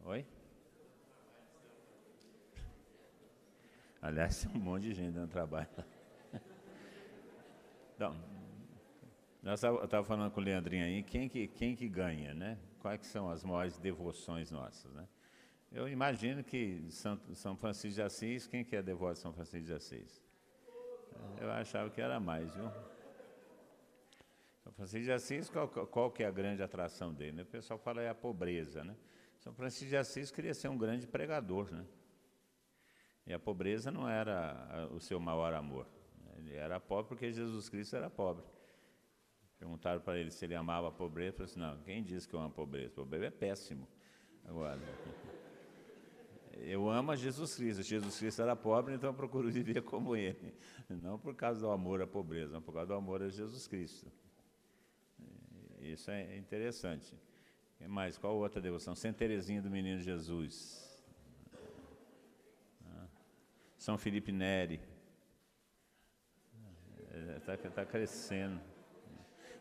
Oi? 0.04 0.26
Aliás, 4.02 4.44
tem 4.46 4.60
um 4.60 4.64
monte 4.64 4.84
de 4.84 4.94
gente 4.94 5.14
dando 5.14 5.30
trabalho. 5.30 5.68
Então, 7.96 8.16
nós 9.44 9.62
estava 9.64 10.04
falando 10.04 10.32
com 10.32 10.42
o 10.42 10.44
Leandrinho 10.44 10.84
aí, 10.84 11.04
quem 11.04 11.30
que, 11.30 11.48
quem 11.48 11.76
que 11.76 11.88
ganha, 11.88 12.34
né? 12.34 12.58
Quais 12.80 13.06
são 13.06 13.30
as 13.30 13.44
maiores 13.44 13.78
devoções 13.78 14.50
nossas, 14.50 14.92
né? 14.94 15.08
Eu 15.72 15.88
imagino 15.88 16.44
que 16.44 16.84
São, 16.90 17.20
São 17.34 17.56
Francisco 17.56 17.96
de 17.96 18.02
Assis, 18.02 18.48
quem 18.48 18.64
que 18.64 18.76
é 18.76 18.82
devoto 18.82 19.14
de 19.14 19.20
São 19.20 19.32
Francisco 19.32 19.68
de 19.68 19.74
Assis? 19.74 20.22
Eu 21.40 21.52
achava 21.52 21.90
que 21.90 22.02
era 22.02 22.20
mais, 22.20 22.54
viu? 22.56 22.72
São 24.72 24.76
Francisco 24.76 25.04
de 25.04 25.12
Assis, 25.12 25.50
qual, 25.50 25.68
qual 25.68 26.12
que 26.12 26.24
é 26.24 26.28
a 26.28 26.32
grande 26.32 26.64
atração 26.64 27.14
dele? 27.14 27.34
Né? 27.34 27.44
O 27.44 27.46
pessoal 27.46 27.78
fala 27.78 28.02
é 28.02 28.10
a 28.10 28.16
pobreza, 28.16 28.84
né? 28.84 28.96
São 29.40 29.54
Francisco 29.54 29.90
de 29.90 29.98
Assis 29.98 30.32
queria 30.32 30.54
ser 30.54 30.70
um 30.70 30.78
grande 30.78 31.06
pregador, 31.06 31.72
né? 31.72 31.86
E 33.28 33.34
a 33.34 33.40
pobreza 33.40 33.92
não 33.92 34.08
era 34.08 34.88
o 34.92 35.00
seu 35.00 35.20
maior 35.20 35.54
amor. 35.54 35.88
Ele 36.38 36.56
era 36.56 36.80
pobre 36.80 37.10
porque 37.10 37.32
Jesus 37.34 37.70
Cristo 37.70 37.96
era 37.96 38.10
pobre. 38.10 38.44
Perguntaram 39.60 40.00
para 40.02 40.18
ele 40.18 40.32
se 40.32 40.46
ele 40.46 40.56
amava 40.56 40.88
a 40.88 40.92
pobreza. 40.92 41.30
Ele 41.30 41.38
falou 41.38 41.52
assim: 41.52 41.60
não, 41.60 41.84
quem 41.84 42.04
disse 42.04 42.28
que 42.28 42.34
eu 42.34 42.40
amo 42.40 42.50
a 42.50 42.52
pobreza? 42.52 42.94
Pobreza 42.96 43.26
é 43.26 43.30
péssimo. 43.30 43.88
Agora, 44.46 44.80
eu 46.58 46.90
amo 46.90 47.12
a 47.12 47.16
Jesus 47.16 47.56
Cristo. 47.56 47.84
Jesus 47.84 48.18
Cristo 48.18 48.42
era 48.42 48.56
pobre, 48.56 48.96
então 48.96 49.10
eu 49.10 49.14
procuro 49.14 49.52
viver 49.52 49.82
como 49.84 50.16
ele. 50.16 50.56
Não 50.90 51.20
por 51.20 51.36
causa 51.36 51.60
do 51.60 51.70
amor 51.70 52.02
à 52.02 52.08
pobreza, 52.08 52.54
mas 52.54 52.64
por 52.64 52.74
causa 52.74 52.88
do 52.88 52.94
amor 52.96 53.22
a 53.22 53.30
Jesus 53.30 53.68
Cristo. 53.68 54.12
Isso 55.82 56.12
é 56.12 56.38
interessante. 56.38 57.16
Mais? 57.88 58.18
Qual 58.18 58.36
outra 58.36 58.62
devoção? 58.62 58.96
Santa 58.96 59.18
Teresinha 59.18 59.62
do 59.62 59.70
Menino 59.70 60.00
Jesus. 60.00 60.88
São 63.78 63.98
Felipe 63.98 64.32
Neri. 64.32 64.80
Está 67.38 67.58
tá 67.58 67.86
crescendo. 67.86 68.62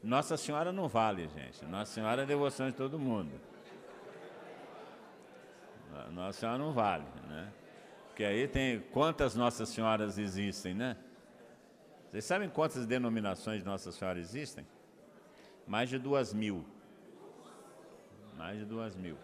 Nossa 0.02 0.36
Senhora 0.36 0.70
não 0.72 0.88
vale, 0.88 1.26
gente. 1.28 1.64
Nossa 1.64 1.92
Senhora 1.92 2.22
é 2.22 2.26
devoção 2.26 2.68
de 2.68 2.76
todo 2.76 2.98
mundo. 2.98 3.32
Nossa 6.12 6.40
Senhora 6.40 6.58
não 6.58 6.72
vale, 6.72 7.04
né? 7.28 7.52
Porque 8.08 8.22
aí 8.22 8.46
tem 8.46 8.80
quantas 8.92 9.34
Nossas 9.34 9.70
Senhoras 9.70 10.18
existem, 10.18 10.74
né? 10.74 10.96
Vocês 12.10 12.24
sabem 12.24 12.50
quantas 12.50 12.86
denominações 12.86 13.60
de 13.60 13.66
Nossa 13.66 13.90
Senhora 13.90 14.18
existem? 14.18 14.66
Mais 15.70 15.88
de 15.88 15.98
duas 16.00 16.34
mil. 16.34 16.64
Mais 18.36 18.58
de 18.58 18.64
duas 18.64 18.96
mil. 18.96 19.16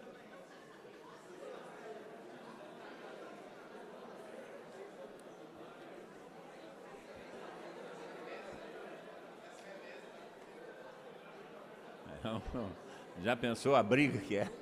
Já 13.21 13.35
pensou 13.35 13.75
a 13.75 13.83
briga 13.83 14.17
que 14.19 14.37
é? 14.37 14.49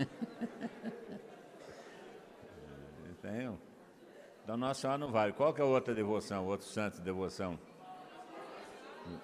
Então 4.44 4.58
Nossa 4.58 4.82
Senhora 4.82 4.98
não 5.00 5.12
vale. 5.12 5.34
Qual 5.34 5.52
que 5.54 5.60
é 5.60 5.64
a 5.64 5.68
outra 5.68 5.94
devoção, 5.94 6.46
outro 6.46 6.68
santo 6.68 6.98
de 6.98 7.02
devoção? 7.02 7.60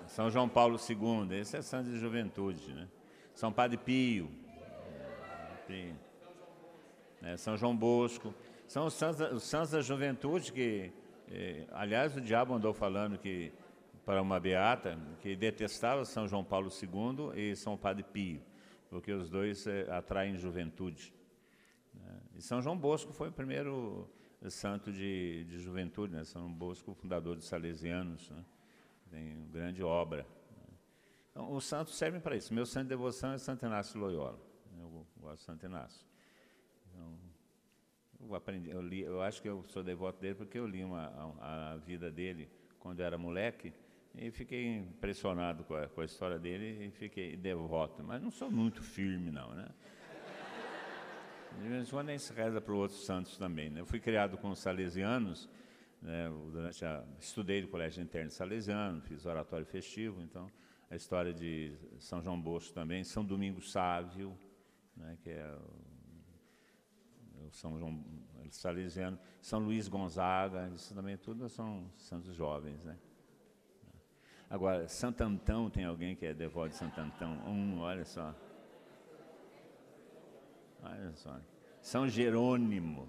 São 0.08 0.30
João 0.30 0.48
Paulo 0.48 0.78
II, 0.78 1.38
esse 1.38 1.58
é 1.58 1.62
santo 1.62 1.90
de 1.90 1.98
juventude, 1.98 2.74
né? 2.74 2.88
São 3.34 3.52
Padre 3.52 3.78
Pio, 3.78 4.30
né? 7.22 7.38
São 7.38 7.56
João 7.56 7.76
Bosco, 7.76 8.34
são 8.68 8.86
os 8.88 8.94
santos, 8.94 9.22
os 9.32 9.44
santos 9.44 9.72
da 9.72 9.82
juventude 9.82 10.52
que, 10.52 10.92
eh, 11.30 11.66
aliás, 11.72 12.16
o 12.16 12.22
diabo 12.22 12.54
andou 12.54 12.74
falando 12.74 13.18
que 13.18 13.52
para 14.06 14.22
uma 14.22 14.40
beata 14.40 14.98
que 15.22 15.36
detestava 15.36 16.04
São 16.04 16.28
João 16.28 16.44
Paulo 16.44 16.70
II 16.70 17.40
e 17.40 17.56
São 17.56 17.78
Padre 17.78 18.04
Pio, 18.04 18.42
porque 18.90 19.12
os 19.12 19.30
dois 19.30 19.66
eh, 19.68 19.88
atraem 19.90 20.36
juventude. 20.38 21.14
Né? 21.94 22.20
E 22.36 22.42
São 22.42 22.62
João 22.62 22.78
Bosco 22.78 23.14
foi 23.14 23.30
o 23.30 23.32
primeiro 23.32 24.10
santo 24.50 24.92
de, 24.92 25.46
de 25.46 25.60
juventude, 25.60 26.14
né? 26.14 26.24
São 26.24 26.52
Bosco, 26.52 26.94
fundador 26.94 27.36
dos 27.36 27.48
Salesianos, 27.48 28.30
né? 28.32 28.44
Tem 29.12 29.48
grande 29.52 29.84
obra. 29.84 30.24
Né? 30.58 30.74
Então, 31.30 31.54
os 31.54 31.66
santos 31.66 31.96
servem 31.96 32.20
para 32.20 32.36
isso. 32.36 32.54
Meu 32.54 32.66
santo 32.66 32.84
de 32.84 32.90
devoção 32.90 33.34
é 33.34 33.38
Santo 33.38 33.66
Inácio 33.66 34.00
Loyola. 34.00 34.40
Eu 34.80 35.06
gosto 35.20 35.40
de 35.40 35.44
Santo 35.44 35.66
Inácio. 35.66 36.06
Então, 36.90 37.18
eu, 38.22 38.36
aprendi, 38.36 38.72
eu, 38.72 38.82
li, 38.82 39.02
eu 39.02 39.22
acho 39.22 39.42
que 39.42 39.50
eu 39.50 39.64
sou 39.68 39.84
devoto 39.84 40.20
dele 40.20 40.36
porque 40.36 40.58
eu 40.58 40.66
li 40.66 40.84
uma, 40.84 41.36
a, 41.40 41.74
a 41.74 41.78
vida 41.78 42.10
dele 42.10 42.50
quando 42.80 43.02
eu 43.02 43.06
era 43.06 43.18
moleque 43.18 43.74
e 44.16 44.32
fiquei 44.32 44.78
impressionado 44.78 45.64
com 45.64 45.76
a, 45.76 45.88
com 45.88 46.02
a 46.02 46.06
história 46.06 46.40
dele 46.40 46.86
e 46.86 46.92
fiquei 46.92 47.36
devoto. 47.36 48.04
Mas 48.04 48.22
não 48.22 48.32
sou 48.32 48.50
muito 48.50 48.82
firme, 48.82 49.32
não, 49.32 49.54
né? 49.54 49.70
De 51.60 51.68
vez 51.68 51.88
em 51.88 51.92
quando 51.92 52.10
a 52.10 52.18
gente 52.18 52.32
reza 52.34 52.62
para 52.62 52.74
outros 52.74 53.06
santos 53.06 53.38
também. 53.38 53.70
Né? 53.70 53.82
Eu 53.82 53.86
fui 53.86 54.00
criado 54.00 54.38
com 54.38 54.50
os 54.50 54.60
salesianos, 54.60 55.50
né? 56.02 56.30
durante 56.52 56.84
a, 56.84 57.06
estudei 57.20 57.62
no 57.62 57.68
colégio 57.68 58.02
interno 58.04 58.32
salesiano, 58.32 59.02
fiz 59.02 59.26
oratório 59.26 59.66
festivo, 59.66 60.22
então 60.22 60.50
a 60.90 60.96
história 60.96 61.34
de 61.34 61.78
São 62.00 62.22
João 62.22 62.42
Bosco 62.42 62.74
também, 62.74 63.04
São 63.04 63.24
Domingos 63.24 63.72
Sávio, 63.72 64.38
né? 64.96 65.18
que 65.22 65.30
é 65.30 65.56
o, 67.40 67.48
o 67.48 67.52
São 67.52 67.78
João 67.78 68.04
salesiano, 68.50 69.18
São 69.42 69.60
Luís 69.60 69.88
Gonzaga, 69.88 70.70
isso 70.76 70.94
também 70.94 71.18
tudo 71.18 71.48
são 71.48 71.90
santos 71.98 72.36
jovens, 72.36 72.84
né? 72.84 72.98
Agora, 74.50 74.86
Santo 74.90 75.22
Antão, 75.22 75.70
tem 75.70 75.86
alguém 75.86 76.14
que 76.14 76.26
é 76.26 76.34
devoto 76.34 76.72
de 76.72 76.76
Santo 76.76 77.00
Antão? 77.00 77.32
Um, 77.48 77.80
olha 77.80 78.04
só. 78.04 78.36
Olha 80.84 81.14
só. 81.16 81.40
São 81.82 82.10
Jerônimo. 82.10 83.08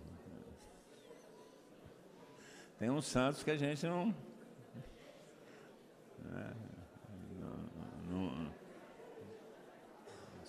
Tem 2.82 2.90
uns 2.90 3.06
santos 3.06 3.44
que 3.44 3.50
a 3.52 3.56
gente 3.56 3.86
não. 3.86 4.12
É, 6.34 6.50
não, 8.10 8.50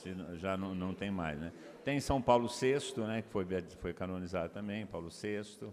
não 0.09 0.35
já 0.37 0.57
não, 0.57 0.73
não 0.73 0.95
tem 0.95 1.11
mais, 1.11 1.39
né? 1.39 1.53
Tem 1.85 1.99
São 1.99 2.19
Paulo 2.19 2.47
VI, 2.47 3.01
né, 3.05 3.21
que 3.21 3.29
foi, 3.29 3.45
foi 3.79 3.93
canonizado 3.93 4.51
também, 4.51 4.83
Paulo 4.83 5.09
VI. 5.09 5.71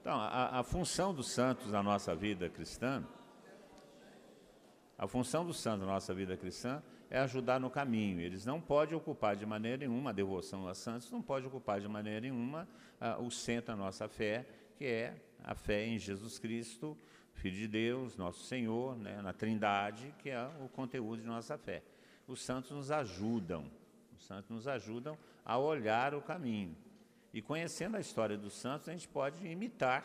Então, 0.00 0.14
a, 0.16 0.60
a 0.60 0.62
função 0.62 1.12
dos 1.12 1.28
santos 1.28 1.72
na 1.72 1.82
nossa 1.82 2.14
vida 2.14 2.48
cristã 2.48 3.04
a 4.98 5.06
função 5.06 5.44
do 5.44 5.52
santo 5.52 5.80
na 5.80 5.86
nossa 5.86 6.14
vida 6.14 6.36
cristã 6.36 6.82
é 7.10 7.18
ajudar 7.18 7.60
no 7.60 7.68
caminho. 7.68 8.20
Eles 8.20 8.46
não 8.46 8.60
podem 8.60 8.96
ocupar 8.96 9.36
de 9.36 9.44
maneira 9.44 9.78
nenhuma, 9.78 10.10
a 10.10 10.12
devoção 10.12 10.66
a 10.68 10.74
santos 10.74 11.10
não 11.10 11.20
pode 11.20 11.46
ocupar 11.46 11.80
de 11.80 11.88
maneira 11.88 12.20
nenhuma 12.20 12.66
uh, 13.00 13.22
o 13.22 13.30
centro 13.30 13.74
da 13.74 13.76
nossa 13.76 14.08
fé, 14.08 14.46
que 14.76 14.84
é 14.84 15.16
a 15.42 15.54
fé 15.54 15.86
em 15.86 15.98
Jesus 15.98 16.38
Cristo, 16.38 16.96
Filho 17.34 17.56
de 17.56 17.68
Deus, 17.68 18.16
nosso 18.16 18.44
Senhor, 18.44 18.96
né, 18.96 19.20
na 19.20 19.32
Trindade, 19.32 20.14
que 20.18 20.30
é 20.30 20.50
o 20.60 20.68
conteúdo 20.68 21.22
de 21.22 21.28
nossa 21.28 21.56
fé. 21.58 21.82
Os 22.26 22.42
santos 22.42 22.70
nos 22.70 22.90
ajudam, 22.90 23.70
os 24.16 24.24
santos 24.24 24.50
nos 24.50 24.66
ajudam 24.66 25.16
a 25.44 25.58
olhar 25.58 26.14
o 26.14 26.22
caminho. 26.22 26.76
E 27.32 27.42
conhecendo 27.42 27.96
a 27.96 28.00
história 28.00 28.36
dos 28.36 28.54
santos, 28.54 28.88
a 28.88 28.92
gente 28.92 29.06
pode 29.06 29.46
imitar 29.46 30.04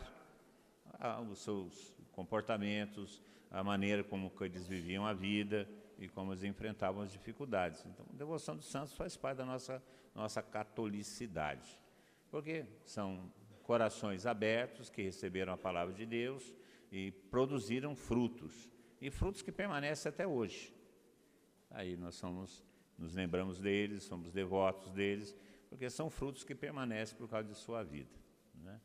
ah, 1.00 1.20
os 1.20 1.38
seus 1.38 1.96
comportamentos, 2.12 3.20
a 3.50 3.64
maneira 3.64 4.04
como 4.04 4.30
eles 4.40 4.66
viviam 4.66 5.06
a 5.06 5.12
vida 5.12 5.68
e 5.98 6.08
como 6.08 6.32
eles 6.32 6.44
enfrentavam 6.44 7.02
as 7.02 7.10
dificuldades. 7.10 7.84
Então, 7.86 8.06
a 8.12 8.16
devoção 8.16 8.56
dos 8.56 8.66
santos 8.66 8.94
faz 8.94 9.16
parte 9.16 9.38
da 9.38 9.44
nossa, 9.44 9.82
nossa 10.14 10.42
catolicidade, 10.42 11.78
porque 12.30 12.66
são 12.84 13.32
corações 13.62 14.26
abertos 14.26 14.90
que 14.90 15.02
receberam 15.02 15.52
a 15.52 15.56
palavra 15.56 15.94
de 15.94 16.04
Deus 16.04 16.52
e 16.90 17.10
produziram 17.30 17.96
frutos, 17.96 18.70
e 19.00 19.10
frutos 19.10 19.42
que 19.42 19.50
permanecem 19.50 20.10
até 20.10 20.26
hoje. 20.26 20.74
Aí 21.70 21.96
nós 21.96 22.14
somos, 22.14 22.62
nos 22.98 23.14
lembramos 23.14 23.58
deles, 23.58 24.04
somos 24.04 24.30
devotos 24.30 24.92
deles, 24.92 25.34
porque 25.68 25.88
são 25.88 26.10
frutos 26.10 26.44
que 26.44 26.54
permanecem 26.54 27.16
por 27.16 27.28
causa 27.28 27.48
de 27.48 27.56
sua 27.56 27.82
vida. 27.82 28.10
Né? 28.54 28.80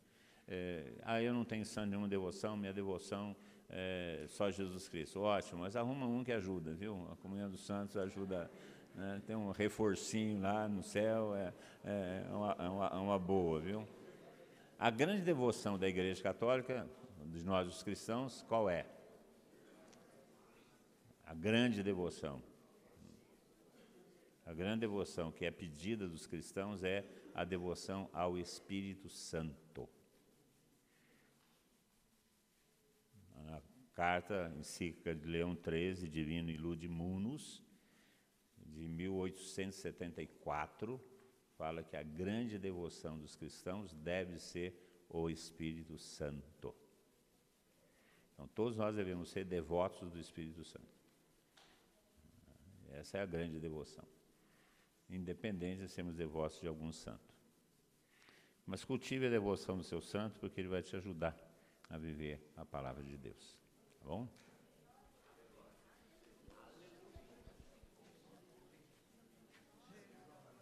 É, 0.47 0.93
ah, 1.03 1.21
eu 1.21 1.33
não 1.33 1.43
tenho 1.43 1.65
santo 1.65 1.89
nenhuma 1.89 2.07
devoção, 2.07 2.55
minha 2.55 2.71
devoção 2.71 3.35
é 3.69 4.23
só 4.29 4.49
Jesus 4.49 4.87
Cristo. 4.87 5.19
Ótimo, 5.19 5.61
mas 5.61 5.75
arruma 5.75 6.07
um 6.07 6.23
que 6.23 6.31
ajuda, 6.31 6.73
viu? 6.73 7.07
A 7.11 7.15
comunhão 7.17 7.49
dos 7.49 7.65
santos 7.65 7.97
ajuda, 7.97 8.49
né? 8.95 9.21
tem 9.25 9.35
um 9.35 9.51
reforcinho 9.51 10.41
lá 10.41 10.69
no 10.69 10.81
céu, 10.81 11.35
é, 11.35 11.53
é, 11.83 12.25
uma, 12.31 12.55
é 12.57 12.69
uma, 12.69 12.87
é 12.87 12.95
uma 12.95 13.19
boa, 13.19 13.59
viu? 13.59 13.85
A 14.79 14.91
grande 14.91 15.23
devoção 15.23 15.75
da 15.75 15.87
Igreja 15.87 16.21
Católica, 16.21 16.87
de 17.25 17.43
nós 17.43 17.67
os 17.67 17.81
cristãos, 17.81 18.45
qual 18.47 18.69
é? 18.69 18.85
A 21.25 21.33
grande 21.33 21.81
devoção. 21.81 22.43
A 24.45 24.53
grande 24.53 24.81
devoção 24.81 25.31
que 25.31 25.45
é 25.45 25.51
pedida 25.51 26.07
dos 26.07 26.27
cristãos 26.27 26.83
é 26.83 27.03
a 27.33 27.43
devoção 27.43 28.07
ao 28.13 28.37
Espírito 28.37 29.09
Santo. 29.09 29.89
A 33.47 33.59
carta 33.95 34.53
encíclica 34.59 35.15
de 35.15 35.27
Leão 35.27 35.55
XIII, 35.55 36.07
Divino 36.07 36.51
Ilude 36.51 36.87
Munus, 36.87 37.63
de 38.57 38.87
1874, 38.87 41.16
fala 41.57 41.83
que 41.83 41.95
a 41.95 42.03
grande 42.03 42.57
devoção 42.57 43.17
dos 43.17 43.35
cristãos 43.35 43.93
deve 43.93 44.39
ser 44.39 44.73
o 45.09 45.29
Espírito 45.29 45.97
Santo. 45.97 46.75
Então, 48.33 48.47
todos 48.49 48.77
nós 48.77 48.95
devemos 48.95 49.29
ser 49.29 49.45
devotos 49.45 50.11
do 50.11 50.19
Espírito 50.19 50.63
Santo. 50.63 50.95
Essa 52.91 53.17
é 53.17 53.21
a 53.21 53.25
grande 53.25 53.59
devoção 53.59 54.05
independente 55.09 55.81
de 55.81 55.89
sermos 55.89 56.15
devotos 56.15 56.59
de 56.59 56.67
algum 56.67 56.91
santo. 56.91 57.33
Mas 58.65 58.83
cultive 58.83 59.27
a 59.27 59.29
devoção 59.29 59.77
do 59.77 59.83
seu 59.83 60.01
santo, 60.01 60.39
porque 60.39 60.59
ele 60.59 60.67
vai 60.67 60.81
te 60.81 60.95
ajudar 60.95 61.37
a 61.89 61.97
viver 61.97 62.41
a 62.57 62.65
palavra 62.65 63.03
de 63.03 63.15
Deus. 63.17 63.57
Tá 63.99 64.05
bom? 64.05 64.27